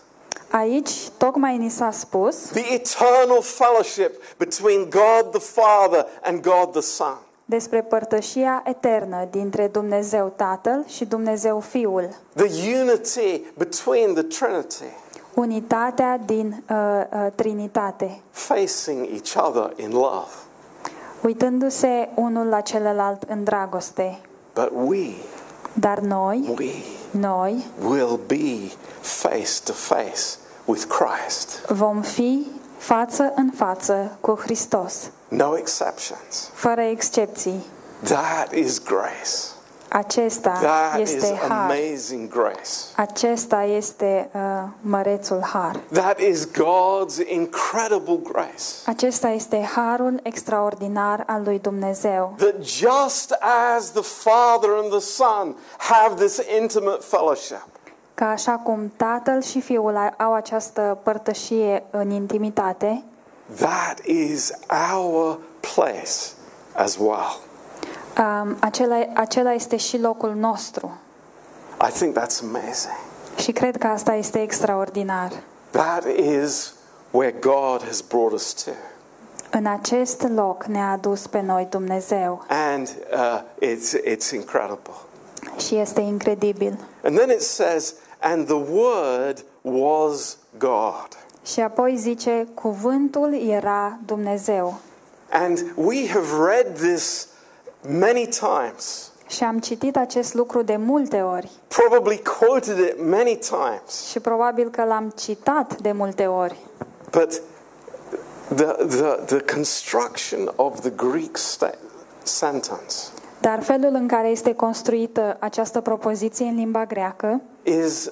[0.49, 6.81] Aici tocmai ni s-a spus the eternal fellowship between God the Father and God the
[6.81, 7.17] Son.
[7.45, 14.83] Despre părtășia eternă dintre Dumnezeu Tatăl și Dumnezeu Fiul, The unity between the Trinity,
[15.33, 16.77] unitatea din uh,
[17.13, 20.27] uh, Trinitate, facing each other in love.
[21.23, 24.19] uitându-se unul la celălalt în dragoste.
[24.53, 25.07] But we,
[25.73, 26.71] Dar noi, we
[27.11, 28.71] noi will be
[29.01, 30.21] face to face
[30.65, 31.65] with Christ.
[31.67, 32.45] vom fi
[32.77, 36.49] față în față cu Hristos, No exceptions.
[36.53, 37.63] fără excepții.
[38.03, 39.53] That is grace.
[39.89, 41.61] Acesta That is este har.
[41.71, 42.69] amazing grace.
[42.95, 44.41] Acesta este uh,
[44.81, 45.79] mărețul har.
[45.91, 48.63] That is God's incredible grace.
[48.85, 52.33] Acesta este harul extraordinar al lui Dumnezeu.
[52.37, 53.35] That just
[53.75, 57.65] as the Father and the Son have this intimate fellowship,
[58.13, 63.03] Că așa cum Tatăl și Fiul au această părtășie în intimitate,
[63.57, 66.33] that is our place
[66.73, 67.39] as well.
[68.17, 70.97] um, acela, acela este și locul nostru.
[71.87, 72.95] I think that's amazing.
[73.37, 75.31] Și cred că asta este extraordinar.
[75.71, 76.73] That is
[77.11, 78.71] where God has brought us to.
[79.51, 84.93] În acest loc ne-a adus pe noi Dumnezeu And uh, it's, it's incredible.
[85.67, 86.77] și este incredibil.
[87.03, 91.07] And then it says, and the Word was God.
[91.45, 94.73] Și apoi zice, cuvântul era Dumnezeu.
[95.31, 97.27] And we have read this
[97.99, 104.05] many times, Și am citit acest lucru de multe ori probably quoted it many times.
[104.09, 106.57] și probabil că l-am citat de multe ori.
[107.11, 107.41] But
[108.55, 111.77] the, the, the construction of the Greek sta-
[112.23, 112.95] sentence
[113.41, 118.11] Dar felul în care este construită această propoziție în limba greacă is,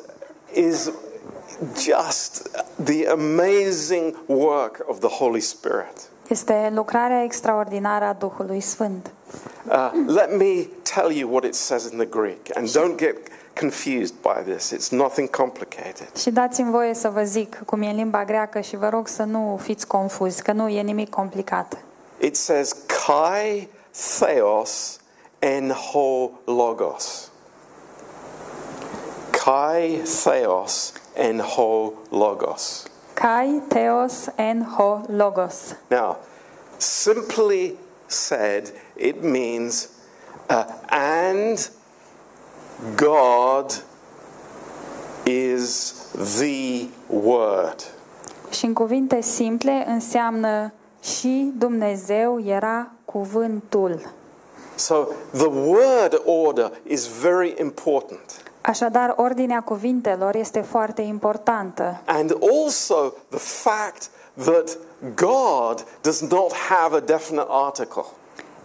[0.53, 0.91] is
[1.75, 2.49] just
[2.83, 6.11] the amazing work of the Holy Spirit.
[6.27, 9.11] este lucrarea extraordinară a Duhului Sfânt.
[9.67, 13.15] Uh, let me tell you what it says in the Greek, and don't get
[13.59, 14.71] confused by this.
[14.71, 16.15] It's nothing complicated.
[16.17, 19.23] Și dați-mi voie să vă zic cum e în limba greacă și vă rog să
[19.23, 21.77] nu fiți confuzi, că nu e nimic complicat.
[22.19, 22.75] It says
[23.07, 23.69] kai
[24.19, 24.99] theos
[25.39, 27.31] en ho logos.
[29.45, 32.85] Kai theos en ho logos.
[33.13, 35.75] Kai theos en ho logos.
[35.89, 36.17] Now,
[36.77, 37.75] simply
[38.07, 39.89] said, it means
[40.49, 41.69] uh, and
[42.95, 43.73] God
[45.25, 47.83] is the Word.
[48.51, 54.11] Și în cuvinte simple înseamnă și Dumnezeu era cuvântul.
[54.75, 58.42] So the word order is very important.
[58.65, 62.01] Așadar, ordinea cuvintelor este foarte importantă.
[62.05, 64.09] And also the fact
[64.43, 64.77] that
[65.15, 68.03] God does not have a definite article.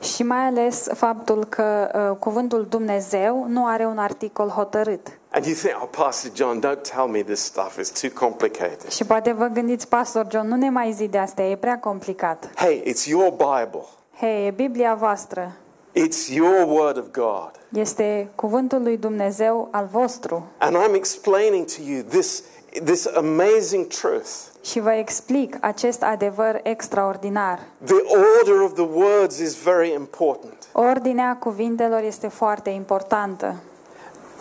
[0.00, 5.18] Și mai ales faptul că uh, cuvântul Dumnezeu nu are un articol hotărât.
[5.30, 8.88] And you think, oh, Pastor John, don't tell me this stuff, it's too complicated.
[8.88, 12.50] Și poate vă gândiți, Pastor John, nu ne mai zi de astea, e prea complicat.
[12.54, 13.84] Hey, it's your Bible,
[14.18, 15.52] Hei, e Biblia voastră,
[15.92, 17.50] it's your Word of God.
[17.72, 20.46] este cuvântul lui Dumnezeu al vostru.
[20.58, 22.42] And I'm explaining to you this,
[22.84, 24.28] this amazing truth.
[24.62, 27.60] Și vă explic acest adevăr extraordinar.
[27.84, 28.02] The
[28.38, 30.68] order of the words is very important.
[30.72, 33.54] Ordinea cuvintelor este foarte importantă.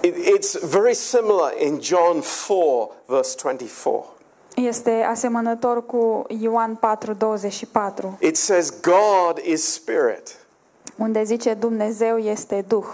[0.02, 4.06] It, it's very similar in John 4, verse 24.
[4.56, 10.36] Este asemănător cu Ioan 4:24, It says, God is spirit.
[10.98, 12.86] Unde zice Dumnezeu este Duh.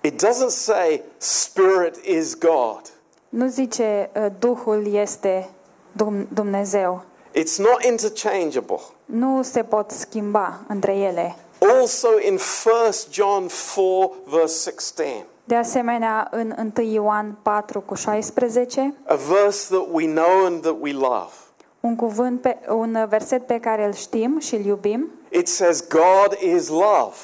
[0.00, 2.80] It doesn't say spirit is God.
[3.28, 5.48] Nu zice uh, Duhul este
[5.92, 7.02] Dum- Dumnezeu.
[7.34, 8.80] It's not interchangeable.
[9.04, 11.36] Nu se pot schimba între ele.
[11.80, 12.40] Also in 1
[13.10, 19.86] John 4, verse 16, De asemenea, în 1 Ioan 4 cu 16, a verse that
[19.92, 21.30] we know and that we love.
[21.80, 26.38] un cuvânt pe, un verset pe care îl știm și îl iubim, It says, God
[26.54, 27.14] is love.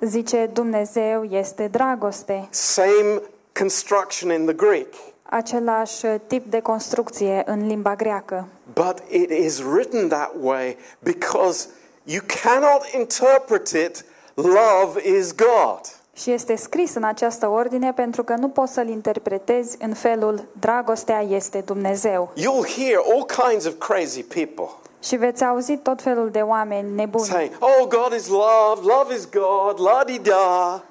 [0.00, 2.48] Zice Dumnezeu este dragoste.
[2.50, 3.20] Same
[3.58, 4.94] construction in the Greek.
[5.22, 8.48] Același tip de construcție în limba greacă.
[8.72, 11.68] But it is written that way because
[12.04, 15.80] you cannot interpret it, love is God.
[16.16, 21.20] Și este scris în această ordine pentru că nu poți să-l interpretezi în felul dragostea
[21.20, 22.32] este Dumnezeu.
[22.36, 24.68] You'll hear all kinds of crazy people
[25.04, 29.28] Și veți auzi tot felul de oameni nebuni saying, Oh, God is love, love is
[29.30, 30.82] God, la di da.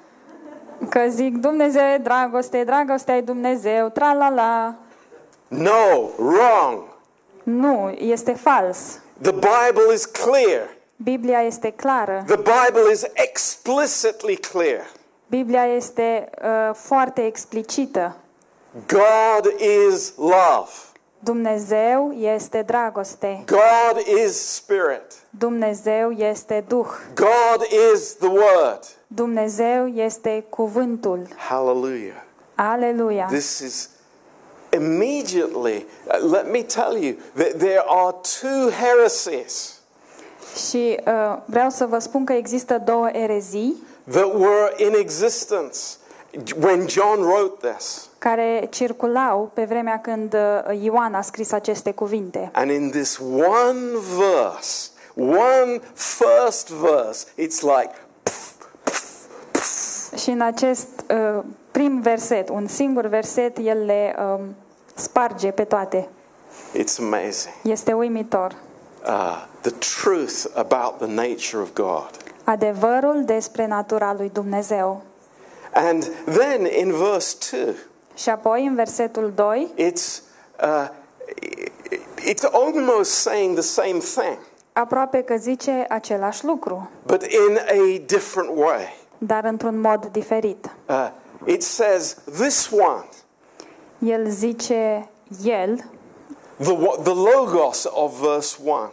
[0.88, 4.74] că zic Dumnezeu e dragoste, dragostea e Dumnezeu, tra-la-la.
[5.48, 6.82] No, wrong.
[7.42, 8.78] Nu, este fals.
[9.22, 10.68] The Bible is clear.
[10.96, 12.24] Biblia este clară.
[12.26, 14.86] The Bible is explicitly clear.
[15.26, 18.16] Biblia este uh, foarte explicită.
[18.86, 20.70] God is love.
[21.24, 23.44] Dumnezeu este dragoste.
[23.46, 25.02] God is spirit.
[25.30, 26.86] Dumnezeu este Duh.
[27.14, 28.80] God is the word.
[29.06, 31.28] Dumnezeu este cuvântul.
[31.36, 32.22] Hallelujah.
[32.54, 33.26] Aleluia.
[33.30, 33.88] This is
[34.72, 39.78] immediately, uh, let me tell you, that there are two heresies
[40.68, 45.78] Și uh, vreau să vă spun că există două erezii that were in existence
[46.60, 48.08] when John wrote this.
[48.18, 52.50] care circulau pe vremea când uh, Ioan a scris aceste cuvinte.
[52.52, 53.80] And in this one
[54.16, 57.90] verse, one first verse, it's like,
[60.16, 64.54] Și în acest uh, prim verset, un singur verset, el le um,
[64.94, 66.08] sparge pe toate.
[66.74, 67.54] it's amazing.
[67.62, 68.54] Este uimitor.
[69.06, 69.70] Uh, the
[70.02, 72.10] truth about the nature of God.
[72.44, 75.02] Adevărul despre natura lui Dumnezeu.
[75.74, 77.74] And then in verse 2,
[78.14, 80.20] Și apoi, în versetul 2, it's,
[80.62, 80.88] uh,
[82.30, 84.38] it's almost saying the same thing,
[84.72, 88.96] aproape că zice același lucru, but in a different way.
[89.18, 90.70] dar într-un mod diferit.
[90.88, 91.08] Uh,
[91.46, 93.04] it says, This one,
[94.12, 95.08] El zice
[95.44, 95.76] el,
[96.56, 98.90] the, wa- the logos of verse 1,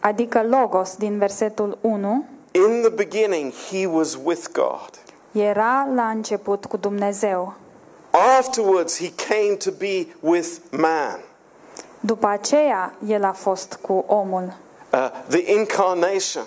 [0.00, 4.90] adică logos din versetul 1, in the beginning he was with God.
[5.34, 7.54] Era la început cu Dumnezeu.
[8.38, 11.20] Afterwards he came to be with man.
[12.00, 14.52] După aceea, el a fost cu omul.
[14.92, 16.44] Uh, the incarnation,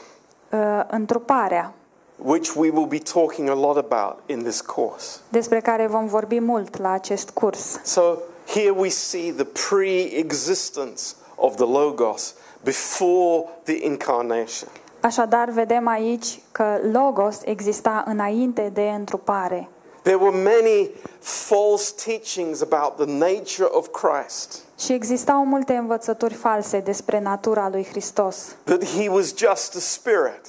[0.51, 1.73] Uh, Întruparea,
[2.15, 5.19] which we will be talking a lot about in this course.
[5.29, 7.79] despre care vom vorbi mult la acest curs.
[7.83, 8.17] So
[8.53, 11.01] here we see the pre existence
[11.35, 12.33] of the Logos
[12.63, 14.69] before the incarnation.
[15.11, 19.69] Așadar, vedem aici că Logos exista înainte de întrupare.
[20.01, 20.89] There were many
[21.19, 27.85] false teachings about the nature of Christ, Și existau multe învățături false despre natura lui
[27.89, 28.55] Hristos.
[28.63, 30.41] that he was just a spirit.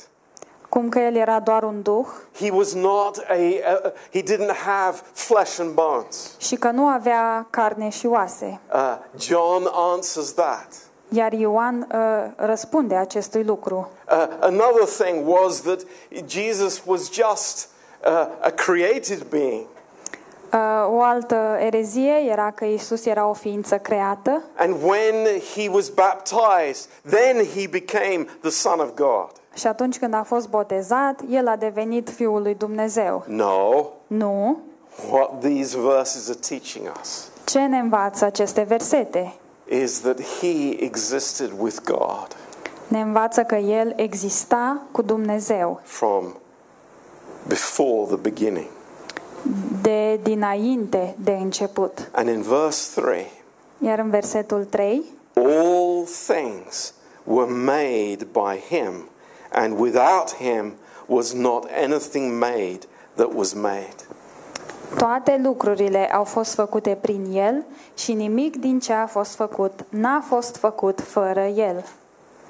[0.69, 2.07] Cum că el era doar un duh
[2.41, 6.31] He was not a, a he didn't have flesh and bones.
[6.39, 8.61] și că nu avea carne și oase.
[8.75, 10.69] Uh, John answers that.
[11.09, 11.99] Iar Ioan uh,
[12.37, 13.89] răspunde acestui lucru.
[14.11, 15.81] Uh, another thing was that
[16.27, 17.69] Jesus was just
[18.05, 19.67] uh, a created being.
[20.53, 20.59] Uh,
[20.91, 26.89] o altă erezie era că Isus era o ființă creată And when he was baptized,
[27.11, 29.31] then he became the Son of God.
[29.55, 33.25] și atunci când a fost botezat, el a devenit Fiul lui Dumnezeu.
[33.27, 34.59] No, Nu.
[35.11, 39.35] what these verses are teaching us Ce ne învață aceste versete?
[39.69, 42.37] Is that he existed with God
[42.89, 46.35] Ne învață că el exista cu Dumnezeu from
[47.47, 48.66] before the beginning.
[49.83, 52.09] de dinainte de început.
[52.12, 53.27] And in verse 3,
[53.79, 55.05] Iar în versetul 3,
[55.35, 56.95] all things
[57.25, 59.09] were made by him,
[59.53, 60.73] and without him
[61.07, 62.79] was not anything made
[63.14, 63.95] that was made.
[64.97, 67.64] Toate lucrurile au fost făcute prin el
[67.95, 71.84] și nimic din ce a fost făcut n-a fost făcut fără el.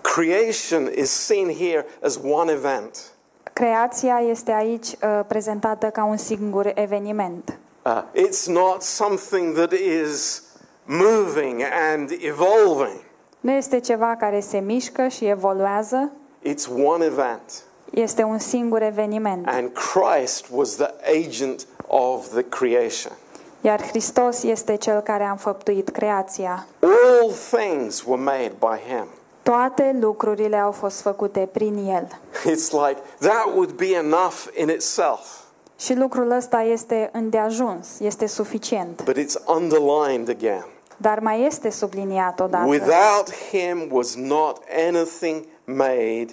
[0.00, 3.12] Creation is seen here as one event.
[3.52, 7.58] Creația este aici uh, prezentată ca un singur eveniment.
[7.84, 10.42] Uh, it's not something that is
[10.84, 11.62] moving
[11.92, 13.00] and evolving.
[13.40, 16.10] Nu este ceva care se mișcă și evoluează,
[16.42, 17.62] It's one event.
[17.90, 19.46] este un singur eveniment.
[19.48, 20.90] And Christ was the
[21.26, 23.12] agent of the creation.
[23.60, 26.66] Iar Hristos este cel care a înfăptuit creația.
[26.80, 29.06] All things were made by him.
[29.42, 32.18] Toate lucrurile au fost făcute prin el.
[32.54, 35.26] It's like that would be enough in itself,
[35.78, 39.02] Și lucrul ăsta este îndeajuns, este suficient.
[39.04, 40.66] but it's underlined again.
[40.96, 42.66] Dar mai este subliniat odată.
[42.68, 44.58] Without him was not
[44.88, 46.26] anything made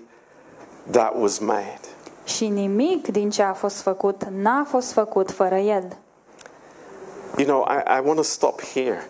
[0.91, 1.79] that was made.
[2.25, 5.97] Și nimic din ce a fost făcut n-a fost făcut fără el.
[7.37, 9.09] You know, I, I want to stop here.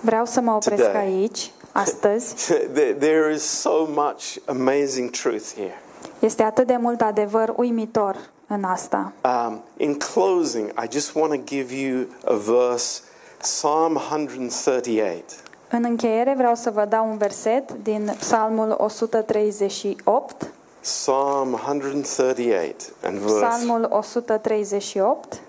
[0.00, 1.06] Vreau să mă opresc Today.
[1.06, 2.34] aici, astăzi.
[2.72, 5.82] There there is so much amazing truth here.
[6.18, 9.12] Este atât de mult adevăr uimitor în asta.
[9.24, 13.00] Um, in closing, I just want to give you a verse,
[13.38, 15.22] Psalm 138.
[15.70, 20.50] În încheiere vreau să vă dau un verset din Psalmul 138.
[20.82, 25.40] Psalm 138 and verse, Psalmul 138,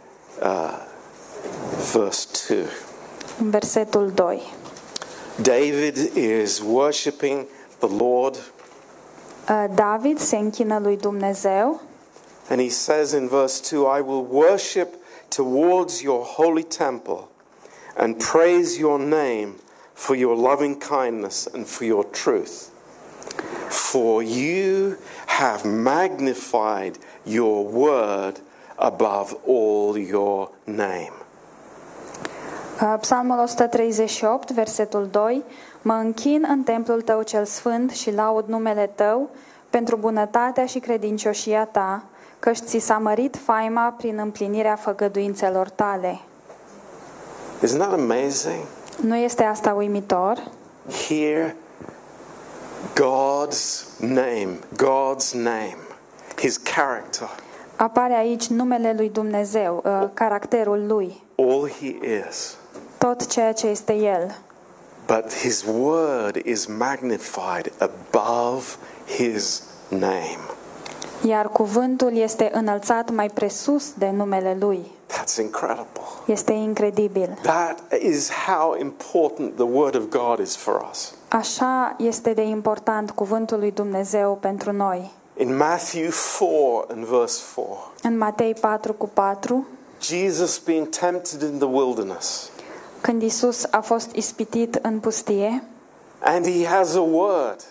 [1.93, 2.65] verse 2.
[3.39, 4.41] în versetul 2.
[5.41, 7.45] David is worshiping
[7.79, 8.37] the Lord,
[9.49, 11.81] Uh, David se închină lui Dumnezeu
[12.49, 14.93] and he says in verse 2 I will worship
[15.27, 17.27] towards your holy temple
[17.97, 19.49] and praise your name
[19.93, 22.51] for your loving kindness and for your truth.
[23.69, 24.95] For you
[25.25, 28.41] have magnified your word
[28.75, 31.11] above all your name.
[32.81, 35.43] Uh, Psalmul 138, versetul 2.
[35.81, 39.29] Mă închin în templul tău cel sfânt și laud numele tău
[39.69, 42.03] pentru bunătatea și credincioșia ta,
[42.39, 46.19] căci ți s-a mărit faima prin împlinirea făgăduințelor tale.
[47.65, 48.63] Isn't that amazing?
[49.01, 50.43] Nu este asta uimitor?
[51.07, 51.55] Here,
[52.95, 55.77] God's name, God's name,
[56.39, 57.29] His character,
[57.75, 62.57] Apare aici numele lui Dumnezeu, uh, caracterul lui, all He is.
[62.97, 64.35] tot ceea ce este El.
[65.07, 68.63] But His word is magnified above
[69.17, 70.39] His name.
[71.27, 74.91] Iar cuvântul este înălțat mai presus de numele lui.
[75.13, 76.01] That's incredible.
[76.25, 77.37] Este incredibil.
[77.41, 81.13] That is how important the Word of God is for us.
[81.37, 85.11] Așa este de important cuvântul lui Dumnezeu pentru noi.
[85.37, 86.09] In Matthew
[86.39, 89.65] 4 and verse 4, În Matei 4 cu 4,
[90.01, 92.49] Jesus being tempted in the wilderness,
[93.01, 95.63] când Isus a fost ispitit în pustie,
[96.19, 97.63] and he has a word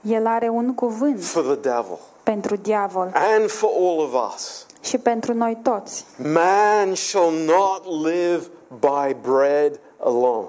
[0.00, 4.66] el are un cuvânt for the devil pentru diavol and for all of us.
[4.80, 6.04] și pentru noi toți.
[6.32, 8.46] Man shall not live
[8.78, 10.46] by bread alone,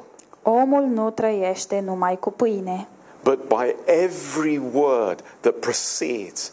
[0.50, 2.88] Omul nu trăiește numai cu pâine,
[3.24, 6.52] but by every word that proceeds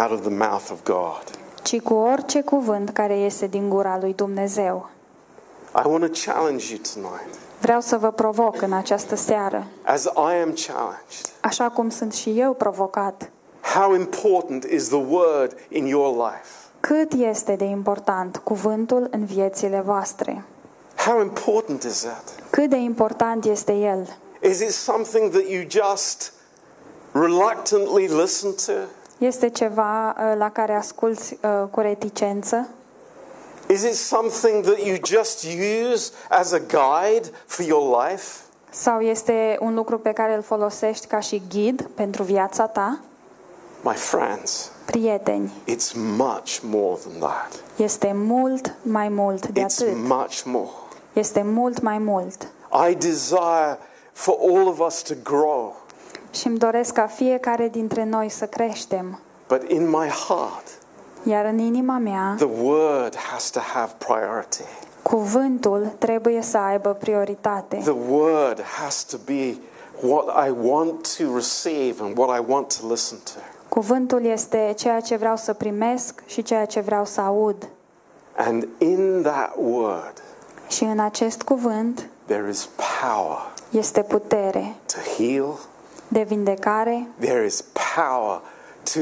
[0.00, 1.22] out of the mouth of God.
[1.62, 4.88] ci cu orice cuvânt care iese din gura lui Dumnezeu.
[5.84, 10.10] I want to challenge you tonight, Vreau să vă provoc în această seară, as I
[10.16, 11.26] am challenged.
[11.40, 13.30] așa cum sunt și eu provocat.
[13.74, 16.48] How important is the word in your life?
[16.80, 20.44] Cât este de important cuvântul în viețile voastre?
[21.06, 22.22] How important is that?
[22.50, 24.06] Cât de important este el?
[24.50, 26.32] Is it something that you just
[27.12, 28.72] reluctantly listen to?
[29.18, 32.68] Este ceva uh, la care asculți uh, cu reticență?
[33.68, 35.44] Is it something that you just
[35.92, 38.24] use as a guide for your life?
[38.70, 42.98] Sau este un lucru pe care îl folosești ca și ghid pentru viața ta?
[43.82, 47.62] My friends, Prieteni, it's much more than that.
[47.76, 49.96] este mult mai mult de It's atât.
[49.96, 50.70] much more.
[51.18, 52.46] Este mult mai mult.
[52.90, 53.78] I desire
[54.12, 55.76] for all of us to grow,
[56.30, 59.20] Și îmi doresc ca fiecare dintre noi să creștem.
[59.48, 60.66] but in my heart,
[61.22, 64.62] Iar în inima mea, the word has to have priority.
[65.02, 67.76] cuvântul trebuie să aibă prioritate.
[67.76, 69.56] The word has to be
[70.00, 73.40] what I want to receive and what I want to listen to.
[73.68, 77.68] Cuvântul este ceea ce vreau să primesc și ceea ce vreau să aud.
[78.36, 80.22] And in that word,
[80.68, 82.68] Și în acest cuvânt there is
[83.02, 83.38] power
[83.70, 85.58] este putere to heal,
[86.08, 87.64] de vindecare, there is
[87.96, 88.40] power
[88.94, 89.00] to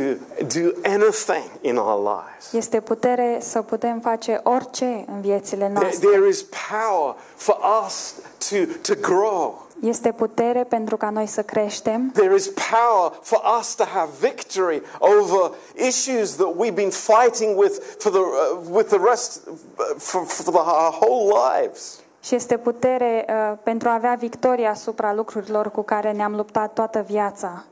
[0.58, 2.52] do anything in our lives.
[2.52, 6.08] este putere să putem face orice în viețile There, noastre.
[6.08, 6.46] there is
[6.80, 8.14] power for us
[8.50, 8.56] to,
[8.92, 9.65] to grow.
[9.80, 12.10] Este putere pentru ca noi să creștem.
[12.14, 15.50] There is power for us to have victory over
[15.88, 20.52] issues that we've been fighting with for the, uh, with the rest, uh, for, for
[20.52, 22.00] the, our whole lives.
[22.22, 27.04] Și este putere uh, pentru a avea victorie asupra lucrurilor cu care ne-am luptat toată
[27.08, 27.64] viața.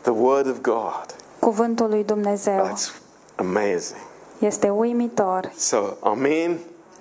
[0.00, 1.06] The Word of God.
[1.40, 2.92] Cuvântul lui Dumnezeu That's
[3.36, 4.00] amazing.
[4.38, 5.52] este uimitor.
[5.56, 6.58] So, Amen.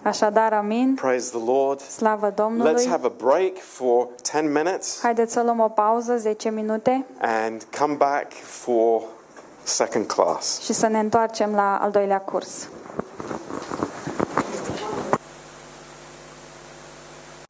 [0.07, 0.93] Așadar, amin.
[1.01, 1.79] Praise the Lord.
[1.79, 2.87] Slavă Let's Domnului.
[2.87, 7.93] have a break for 10 minutes Haideți să luăm o pauză, 10 minute, and come
[7.93, 9.01] back for
[9.63, 10.59] second class.
[10.61, 12.67] și să ne întoarcem la al doilea curs.